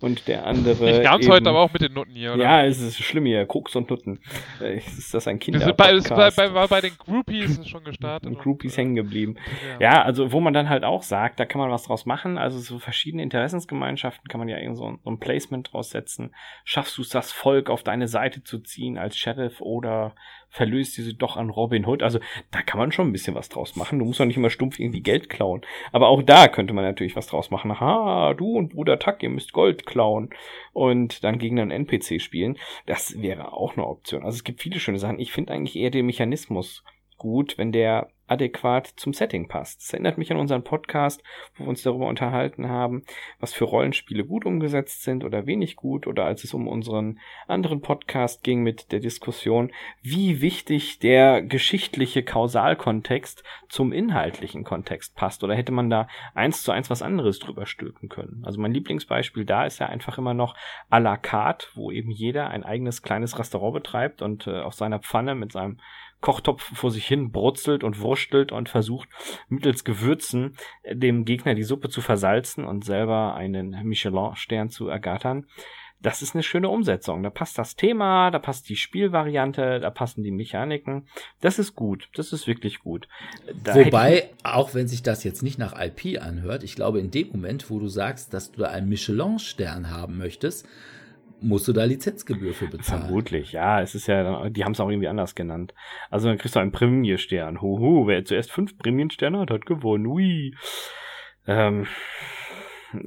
[0.00, 0.90] und der andere.
[0.90, 2.42] ich eben- heute aber auch mit den Nutten hier, oder?
[2.42, 4.20] Ja, es ist schlimm hier, Koks und Nutten.
[4.60, 8.28] Äh, Ist das ein Wir sind bei, bei, den Groupies schon gestartet.
[8.30, 9.36] und Groupies hängen geblieben.
[9.78, 9.90] Ja.
[9.90, 12.38] Ja, also wo man dann halt auch sagt, da kann man was draus machen.
[12.38, 16.34] Also so verschiedene Interessensgemeinschaften kann man ja irgend so, so ein Placement draus setzen.
[16.64, 20.14] Schaffst du es, das Volk auf deine Seite zu ziehen als Sheriff oder
[20.50, 22.02] verlöst diese doch an Robin Hood?
[22.02, 22.18] Also
[22.50, 23.98] da kann man schon ein bisschen was draus machen.
[23.98, 25.62] Du musst doch nicht immer stumpf irgendwie Geld klauen.
[25.92, 27.80] Aber auch da könnte man natürlich was draus machen.
[27.80, 30.30] Ha, du und Bruder Tuck, ihr müsst Gold klauen
[30.72, 32.58] und dann gegen einen NPC spielen.
[32.86, 34.24] Das wäre auch eine Option.
[34.24, 35.18] Also es gibt viele schöne Sachen.
[35.18, 36.84] Ich finde eigentlich eher den Mechanismus
[37.16, 39.80] gut, wenn der adäquat zum Setting passt.
[39.82, 41.22] Das erinnert mich an unseren Podcast,
[41.56, 43.02] wo wir uns darüber unterhalten haben,
[43.40, 47.18] was für Rollenspiele gut umgesetzt sind oder wenig gut, oder als es um unseren
[47.48, 49.72] anderen Podcast ging mit der Diskussion,
[50.02, 55.42] wie wichtig der geschichtliche Kausalkontext zum inhaltlichen Kontext passt.
[55.42, 58.42] Oder hätte man da eins zu eins was anderes drüber stülpen können.
[58.44, 60.54] Also mein Lieblingsbeispiel da ist ja einfach immer noch
[60.88, 65.00] à la carte, wo eben jeder ein eigenes kleines Restaurant betreibt und äh, auf seiner
[65.00, 65.80] Pfanne mit seinem
[66.20, 69.08] Kochtopf vor sich hin brutzelt und wurstelt und versucht
[69.48, 75.46] mittels Gewürzen äh, dem Gegner die Suppe zu versalzen und selber einen Michelin-Stern zu ergattern.
[76.02, 77.22] Das ist eine schöne Umsetzung.
[77.22, 81.06] Da passt das Thema, da passt die Spielvariante, da passen die Mechaniken.
[81.42, 82.08] Das ist gut.
[82.14, 83.06] Das ist wirklich gut.
[83.62, 87.28] Da Wobei, auch wenn sich das jetzt nicht nach IP anhört, ich glaube, in dem
[87.28, 90.66] Moment, wo du sagst, dass du da einen Michelin-Stern haben möchtest,
[91.42, 93.02] musst du da Lizenzgebühr für bezahlen.
[93.02, 93.80] Vermutlich, ja.
[93.80, 95.74] Es ist ja, die haben es auch irgendwie anders genannt.
[96.10, 97.60] Also dann kriegst du einen Premierstern.
[97.60, 100.06] Huhu, wer zuerst fünf Premiersterne hat, hat gewonnen.
[100.06, 100.54] Ui.
[101.46, 101.86] Ähm,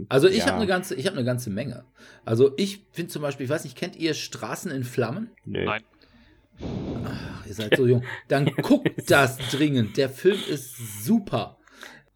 [0.10, 0.48] Also ich ja.
[0.48, 1.86] habe eine ganze, ich habe eine ganze Menge.
[2.26, 5.30] Also ich finde zum Beispiel, ich weiß nicht, kennt ihr Straßen in Flammen?
[5.46, 5.66] Nee.
[5.66, 5.84] Nein.
[7.06, 8.04] Ach, ihr seid so jung.
[8.28, 9.98] Dann guckt das dringend.
[9.98, 11.58] Der Film ist super.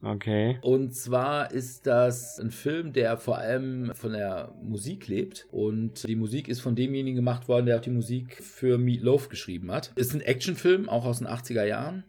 [0.01, 0.59] Okay.
[0.61, 5.47] Und zwar ist das ein Film, der vor allem von der Musik lebt.
[5.51, 9.29] Und die Musik ist von demjenigen gemacht worden, der auch die Musik für Meat Loaf
[9.29, 9.91] geschrieben hat.
[9.95, 12.03] Ist ein Actionfilm, auch aus den 80er Jahren.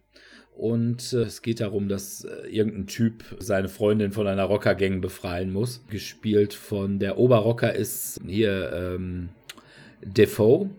[0.55, 5.53] Und äh, es geht darum, dass äh, irgendein Typ seine Freundin von einer Rockergang befreien
[5.53, 5.85] muss.
[5.89, 9.29] Gespielt von der Oberrocker ist hier ähm,
[10.03, 10.69] Defoe.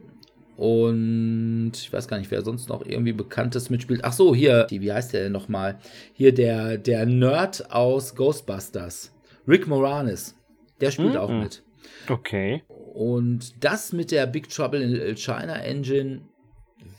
[0.61, 4.01] Und ich weiß gar nicht, wer sonst noch irgendwie Bekanntes mitspielt.
[4.05, 5.79] Ach so, hier, die, wie heißt der denn nochmal?
[6.13, 9.11] Hier der, der Nerd aus Ghostbusters.
[9.49, 10.37] Rick Moranis.
[10.83, 11.17] Der spielt Mhm.
[11.17, 11.63] auch mit.
[12.11, 12.63] Okay.
[12.69, 16.21] Und das mit der Big Trouble in Little China Engine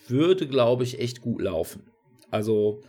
[0.07, 1.83] würde, glaube ich, echt gut laufen.
[2.31, 2.81] Also,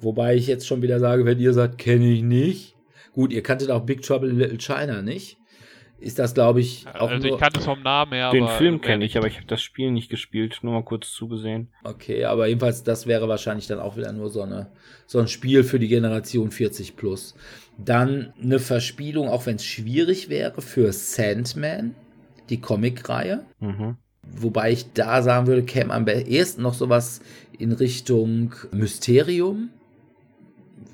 [0.00, 2.74] wobei ich jetzt schon wieder sage, wenn ihr sagt, kenne ich nicht.
[3.12, 5.36] Gut, ihr kanntet auch Big Trouble in Little China nicht.
[5.98, 7.34] Ist das, glaube ich, auch also nur...
[7.36, 9.16] ich kannte es vom Namen her, Den aber Film kenne ich, nicht.
[9.16, 11.68] aber ich habe das Spiel nicht gespielt, nur mal kurz zugesehen.
[11.84, 14.68] Okay, aber jedenfalls, das wäre wahrscheinlich dann auch wieder nur so, eine,
[15.06, 17.34] so ein Spiel für die Generation 40 plus.
[17.78, 21.94] Dann eine Verspielung, auch wenn es schwierig wäre, für Sandman,
[22.50, 23.44] die Comicreihe.
[23.60, 23.96] Mhm.
[24.22, 27.20] Wobei ich da sagen würde, käme am ehesten noch sowas
[27.58, 29.70] in Richtung Mysterium,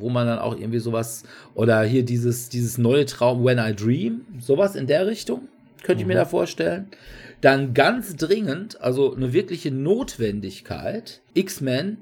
[0.03, 1.25] wo man dann auch irgendwie sowas,
[1.55, 5.49] oder hier dieses, dieses neue Traum When I Dream, sowas in der Richtung,
[5.83, 6.89] könnte ich mir da vorstellen.
[7.41, 11.99] Dann ganz dringend, also eine wirkliche Notwendigkeit, X-Men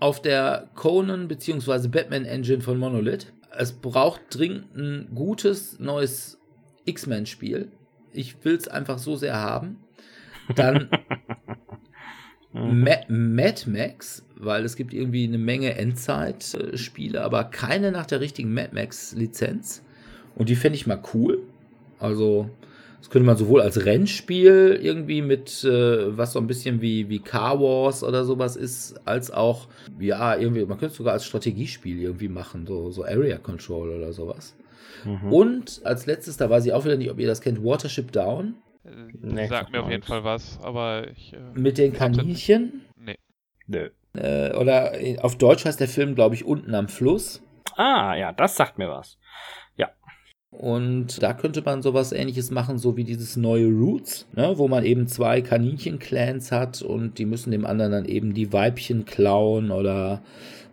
[0.00, 1.88] auf der Conan bzw.
[1.88, 3.32] Batman Engine von Monolith.
[3.56, 6.38] Es braucht dringend ein gutes neues
[6.86, 7.68] X-Men-Spiel.
[8.12, 9.78] Ich will es einfach so sehr haben.
[10.56, 10.88] Dann
[12.52, 18.52] Ma Mad Max, weil es gibt irgendwie eine Menge Endzeit-Spiele, aber keine nach der richtigen
[18.52, 19.82] Mad Max-Lizenz.
[20.34, 21.40] Und die fände ich mal cool.
[22.00, 22.50] Also,
[22.98, 27.20] das könnte man sowohl als Rennspiel irgendwie mit, äh, was so ein bisschen wie, wie
[27.20, 32.00] Car Wars oder sowas ist, als auch, ja, irgendwie, man könnte es sogar als Strategiespiel
[32.00, 34.54] irgendwie machen, so, so Area Control oder sowas.
[35.04, 35.32] Mhm.
[35.32, 38.54] Und als letztes, da weiß ich auch wieder nicht, ob ihr das kennt, Watership Down
[38.84, 40.02] Nee, sagt sag mir auf jeden.
[40.02, 41.32] Fall was, aber ich.
[41.32, 42.86] Äh, mit den ja- Kaninchen.
[42.96, 43.16] nee.
[43.66, 43.90] Nö.
[44.14, 47.42] Äh, oder äh, auf Deutsch heißt der Film, glaube ich, unten am Fluss.
[47.76, 49.18] Ah, ja, das sagt mir was.
[50.52, 54.84] Und da könnte man sowas ähnliches machen, so wie dieses neue Roots, ne, wo man
[54.84, 60.22] eben zwei Kaninchen-Clans hat und die müssen dem anderen dann eben die Weibchen klauen oder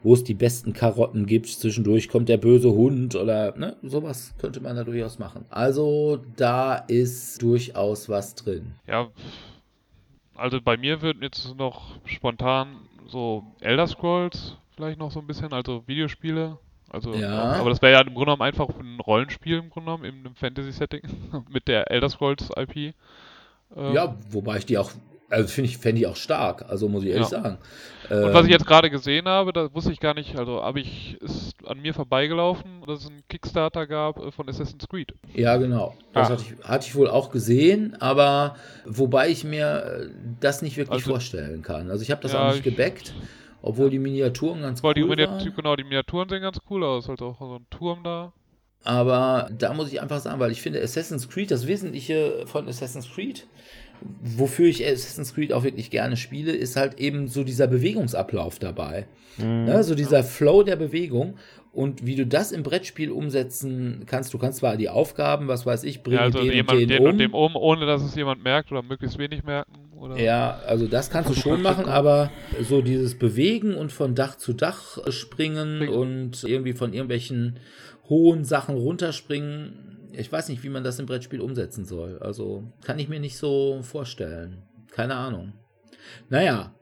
[0.08, 1.48] wo es die besten Karotten gibt.
[1.48, 5.44] Zwischendurch kommt der böse Hund oder ne, sowas könnte man da durchaus machen.
[5.50, 8.74] Also da ist durchaus was drin.
[8.88, 9.10] Ja,
[10.34, 12.78] also bei mir würden jetzt noch spontan
[13.08, 16.58] so Elder Scrolls vielleicht noch so ein bisschen, also Videospiele.
[16.90, 17.54] Also, Ja.
[17.56, 20.36] aber das wäre ja im Grunde genommen einfach ein Rollenspiel im Grunde genommen, in einem
[20.36, 21.02] Fantasy-Setting
[21.50, 22.76] mit der Elder Scrolls IP.
[22.78, 22.94] Ähm,
[23.94, 24.92] Ja, wobei ich die auch,
[25.30, 27.42] also finde ich, fände ich auch stark, also muss ich ehrlich Ja.
[27.44, 27.58] sagen.
[28.10, 30.80] Und was ich Ähm, jetzt gerade gesehen habe, da wusste ich gar nicht, also habe
[30.80, 35.14] ich, ist an mir vorbeigelaufen, dass es einen Kickstarter gab äh, von Assassin's Creed.
[35.34, 35.94] Ja, genau.
[36.14, 36.32] Das Ah.
[36.34, 38.56] hatte, ich, hatte ich wohl auch gesehen, aber
[38.86, 40.10] wobei ich mir äh,
[40.40, 41.92] das nicht wirklich Also- vorstellen kann.
[41.92, 43.14] Also ich habe das Ja, auch nicht ich- gebackt,
[43.62, 45.54] obwohl die Miniaturen ganz cool die, waren.
[45.56, 48.32] genau, die Miniaturen sehen ganz cool aus, halt auch so ein Turm da.
[48.86, 53.10] Aber da muss ich einfach sagen, weil ich finde Assassin's Creed, das Wesentliche von Assassin's
[53.12, 53.46] Creed,
[54.22, 59.08] wofür ich Assassin's Creed auch wirklich gerne spiele, ist halt eben so dieser Bewegungsablauf dabei.
[59.38, 59.66] Mhm.
[59.66, 59.84] Ne?
[59.84, 61.38] So dieser Flow der Bewegung.
[61.74, 65.84] Und wie du das im Brettspiel umsetzen kannst, du kannst zwar die Aufgaben, was weiß
[65.84, 67.10] ich, bringen Ja, also den jemand, und den, den um.
[67.10, 69.74] und dem um, ohne dass es jemand merkt oder möglichst wenig merken.
[69.96, 70.20] Oder?
[70.20, 72.32] Ja, also das kannst du schon machen, aber
[72.62, 75.94] so dieses Bewegen und von Dach zu Dach springen Springen.
[75.94, 77.60] und irgendwie von irgendwelchen
[78.10, 79.87] hohen Sachen runterspringen,
[80.18, 82.20] ich weiß nicht, wie man das im Brettspiel umsetzen soll.
[82.20, 84.64] Also kann ich mir nicht so vorstellen.
[84.92, 85.54] Keine Ahnung.
[86.30, 86.74] Naja,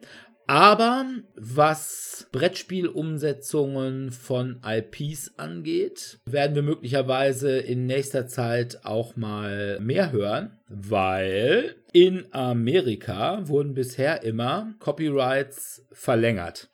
[0.48, 1.06] aber
[1.36, 10.60] was Brettspielumsetzungen von IPs angeht, werden wir möglicherweise in nächster Zeit auch mal mehr hören,
[10.68, 16.70] weil in Amerika wurden bisher immer Copyrights verlängert.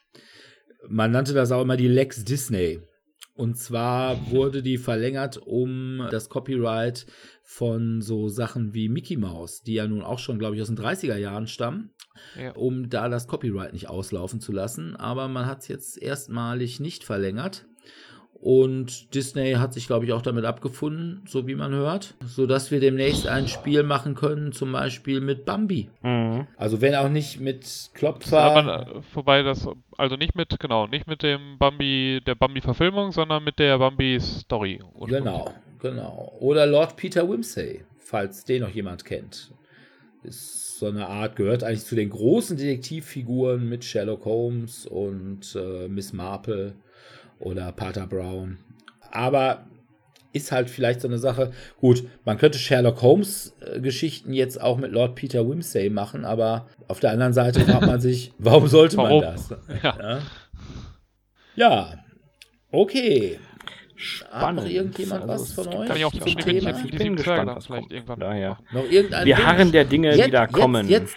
[0.90, 2.82] Man nannte das auch immer die Lex Disney.
[3.34, 7.06] Und zwar wurde die verlängert um das Copyright
[7.44, 10.78] von so Sachen wie Mickey Mouse, die ja nun auch schon, glaube ich, aus den
[10.78, 11.92] 30er Jahren stammen
[12.38, 12.52] Ja.
[12.52, 14.96] um da das Copyright nicht auslaufen zu lassen.
[14.96, 17.66] Aber man hat es jetzt erstmalig nicht verlängert.
[18.42, 22.80] Und Disney hat sich, glaube ich, auch damit abgefunden, so wie man hört, sodass wir
[22.80, 25.90] demnächst ein Spiel machen können, zum Beispiel mit Bambi.
[26.02, 26.48] Mhm.
[26.58, 28.88] Also wenn auch nicht mit Aber, Klopfer.
[28.98, 33.60] äh, vorbei das, also nicht mit, genau, nicht mit dem Bambi, der Bambi-Verfilmung, sondern mit
[33.60, 34.80] der Bambi-Story.
[35.06, 36.36] Genau, genau.
[36.40, 39.52] Oder Lord Peter Wimsey, falls den noch jemand kennt.
[40.24, 45.88] Ist so eine Art, gehört eigentlich zu den großen Detektivfiguren mit Sherlock Holmes und äh,
[45.88, 46.74] Miss Marple
[47.42, 48.58] oder Pater Brown.
[49.12, 49.66] Aber
[50.34, 51.52] ist halt vielleicht so eine Sache.
[51.80, 56.68] Gut, man könnte Sherlock Holmes äh, Geschichten jetzt auch mit Lord Peter Wimsey machen, aber
[56.88, 59.22] auf der anderen Seite fragt man sich, warum sollte man Warum?
[59.22, 59.54] das?
[59.84, 60.22] Ja.
[61.56, 61.94] Ja,
[62.72, 63.40] okay.
[63.42, 64.64] Hat Spannend.
[64.64, 65.88] noch irgendjemand Also, was von euch?
[65.88, 66.72] Kann ich auch zum bestimmt Thema?
[66.72, 67.94] die, die bin gespannt, was vielleicht kommt.
[67.94, 68.58] irgendwann Daher.
[68.72, 70.88] Noch irgendein Wir harren der Dinge, die da kommen.
[70.88, 71.16] Jetzt, jetzt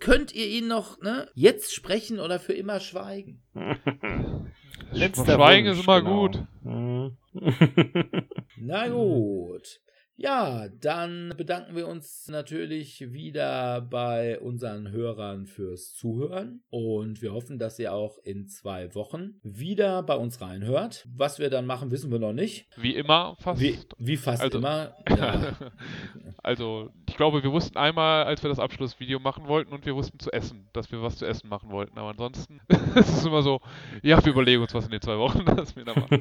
[0.00, 1.28] könnt ihr ihn noch, ne?
[1.34, 3.42] Jetzt sprechen oder für immer schweigen.
[4.92, 6.20] Letzter Schweigen Wunsch, ist immer genau.
[6.20, 6.42] gut.
[6.62, 7.16] Mhm.
[8.56, 9.80] Na gut.
[10.22, 17.58] Ja, dann bedanken wir uns natürlich wieder bei unseren Hörern fürs Zuhören und wir hoffen,
[17.58, 21.08] dass ihr auch in zwei Wochen wieder bei uns reinhört.
[21.16, 22.66] Was wir dann machen, wissen wir noch nicht.
[22.76, 23.62] Wie immer fast.
[23.62, 24.94] Wie, wie fast Also- immer.
[25.08, 25.54] Ja.
[26.42, 30.18] Also, ich glaube, wir wussten einmal, als wir das Abschlussvideo machen wollten und wir wussten
[30.18, 31.98] zu essen, dass wir was zu essen machen wollten.
[31.98, 32.60] Aber ansonsten
[32.94, 33.60] ist es immer so,
[34.02, 36.20] ja, wir überlegen uns was in den zwei Wochen, dass wir da machen.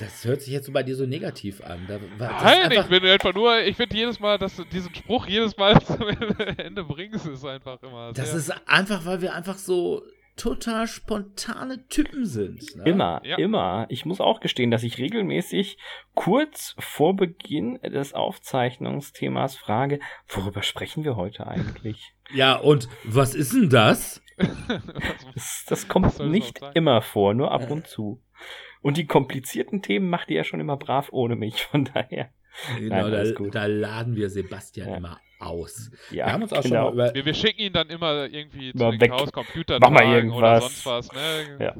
[0.00, 1.80] Das hört sich jetzt so bei dir so negativ an.
[1.88, 4.94] Da, war- das Nein, ich bin einfach nur, ich finde jedes Mal, dass du diesen
[4.94, 9.56] Spruch jedes Mal zum Ende bringst, ist einfach immer Das ist einfach, weil wir einfach
[9.58, 10.02] so
[10.36, 12.76] total spontane Typen sind.
[12.76, 12.84] Ne?
[12.84, 13.36] Immer, Ja.
[13.38, 13.86] immer.
[13.88, 15.78] Ich muss auch gestehen, dass ich regelmäßig
[16.14, 19.98] kurz vor Beginn des Aufzeichnungsthemas frage,
[20.28, 22.14] worüber sprechen wir heute eigentlich?
[22.34, 24.22] Ja, und was ist denn das?
[25.34, 28.22] Das, das kommt es nicht immer vor, nur ab und zu.
[28.82, 32.30] Und die komplizierten Themen macht ihr ja schon immer brav ohne mich, von daher.
[32.78, 34.96] Genau, Nein, da, da laden wir Sebastian Ja.
[34.96, 35.90] immer aus.
[36.10, 36.88] Ja, wir haben uns auch genau.
[36.88, 37.14] schon mal über.
[37.14, 39.10] wir, wir schicken ihn dann immer irgendwie Immer zu den.
[39.10, 40.82] Chaos Computer Mach mal Tagen oder irgendwas.
[40.82, 41.12] sonst was.
[41.12, 41.56] Ne?
[41.60, 41.74] Ja.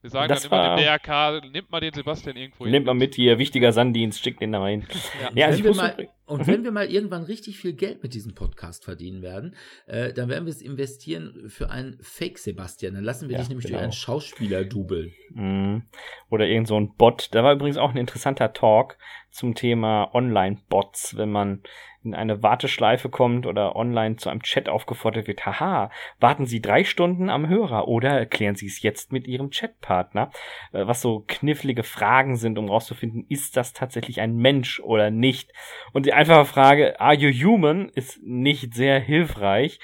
[0.00, 2.94] Wir sagen Das dann immer war- dem DRK, nimmt mal den Sebastian irgendwo Nehmt mal
[2.94, 4.86] mit hier, wichtiger Sanddienst, schickt den da rein.
[5.20, 5.30] Ja.
[5.34, 8.02] Ja, also wenn ich wir muss mal, und wenn wir mal irgendwann richtig viel Geld
[8.02, 12.94] mit diesem Podcast verdienen werden, äh, dann werden wir es investieren für einen Fake Sebastian.
[12.94, 13.78] Dann lassen wir Ja, dich nämlich genau.
[13.78, 15.12] durch einen Schauspieler dubeln.
[15.30, 15.82] Mhm.
[16.30, 17.30] Oder irgend so ein Bot.
[17.34, 18.98] Da war übrigens auch ein interessanter Talk
[19.30, 21.62] zum Thema Online-Bots, wenn man
[22.08, 25.46] in eine Warteschleife kommt oder online zu einem Chat aufgefordert wird.
[25.46, 25.90] Haha,
[26.20, 30.30] warten Sie drei Stunden am Hörer oder erklären Sie es jetzt mit Ihrem Chatpartner.
[30.72, 35.52] Äh, Was so knifflige Fragen sind, um rauszufinden, ist das tatsächlich ein Mensch oder nicht?
[35.92, 39.78] Und die einfache Frage, are you human, ist nicht sehr hilfreich.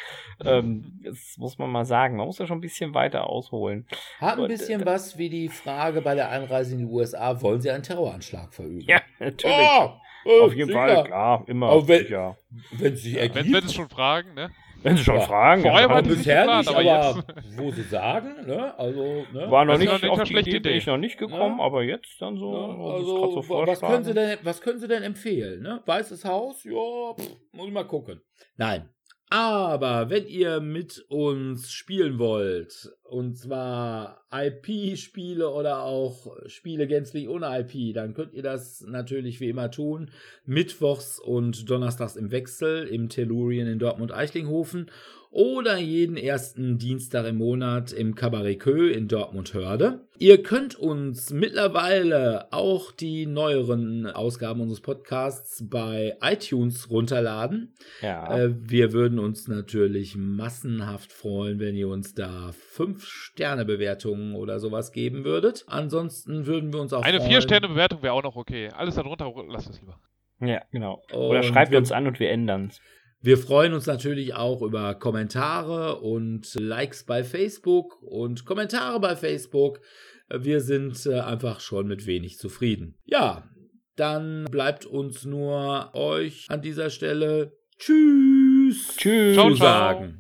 [0.45, 2.16] Ähm, das muss man mal sagen.
[2.16, 3.87] Man muss da schon ein bisschen weiter ausholen.
[4.20, 7.41] Hat ein Und, bisschen äh, was wie die Frage bei der Einreise in die USA,
[7.41, 8.81] wollen Sie einen Terroranschlag verüben?
[8.81, 9.57] Ja, natürlich.
[9.57, 9.91] Oh, äh,
[10.25, 10.79] Auf jeden sicher.
[10.79, 11.68] Fall, klar, immer.
[11.70, 12.37] Aber wenn- sicher.
[12.72, 13.53] Wenn es sich Wenn, ergibt.
[13.55, 14.51] wenn es schon fragen, ne?
[14.83, 15.22] Wenn Sie schon Ja.
[15.22, 17.25] fragen, Vorher ja, war bisher geplant, nicht, aber aber
[17.57, 18.79] wo Sie sagen, ne?
[18.79, 19.51] Also, ne?
[19.51, 20.79] war noch Das nicht auf die schlechte Idee, bin Idee.
[20.79, 21.64] ich noch nicht gekommen, Ja.
[21.64, 24.87] aber jetzt dann so, Ja, Sie also, so was, können Sie denn, was können Sie
[24.89, 25.62] denn empfehlen?
[25.62, 25.81] Ne?
[25.87, 26.64] Weißes Haus?
[26.64, 28.20] Ja, pff, muss ich mal gucken.
[28.59, 28.91] Nein.
[29.37, 37.49] Aber wenn ihr mit uns spielen wollt, und zwar IP-Spiele oder auch Spiele gänzlich ohne
[37.59, 40.12] IP, dann könnt ihr das natürlich wie immer tun.
[40.47, 44.89] Mittwochs und Donnerstags im Wechsel im Tellurien in Dortmund-Eichlinghofen
[45.37, 50.07] oder jeden ersten Dienstag im Monat im Cabaret Kö in Dortmund-Hörde.
[50.16, 57.74] Ihr könnt uns mittlerweile auch die neueren Ausgaben unseres Podcasts bei iTunes runterladen.
[58.01, 58.39] Ja.
[58.45, 65.24] Äh, wir würden uns natürlich massenhaft freuen, wenn ihr uns da 5-Sterne-Bewertungen oder sowas geben
[65.24, 65.64] würdet.
[65.66, 67.32] Ansonsten würden wir uns auch Eine freuen.
[67.32, 68.68] 4-Sterne-Bewertung wäre auch noch okay.
[68.72, 69.99] Alles darunter, lasst es lieber.
[70.41, 71.03] ja, genau.
[71.12, 72.80] Oder Und schreibt wir- uns an und wir ändern's.
[73.25, 79.81] Wir freuen uns natürlich auch über Kommentare und Likes bei Facebook und Kommentare bei Facebook.
[80.29, 82.99] Wir sind äh, einfach schon mit wenig zufrieden.
[83.07, 83.49] Ja,
[83.97, 89.35] dann bleibt uns nur euch an dieser Stelle Tschüss Tschüss.
[89.35, 89.68] Ciao, zu ciao.
[89.68, 90.18] sagen.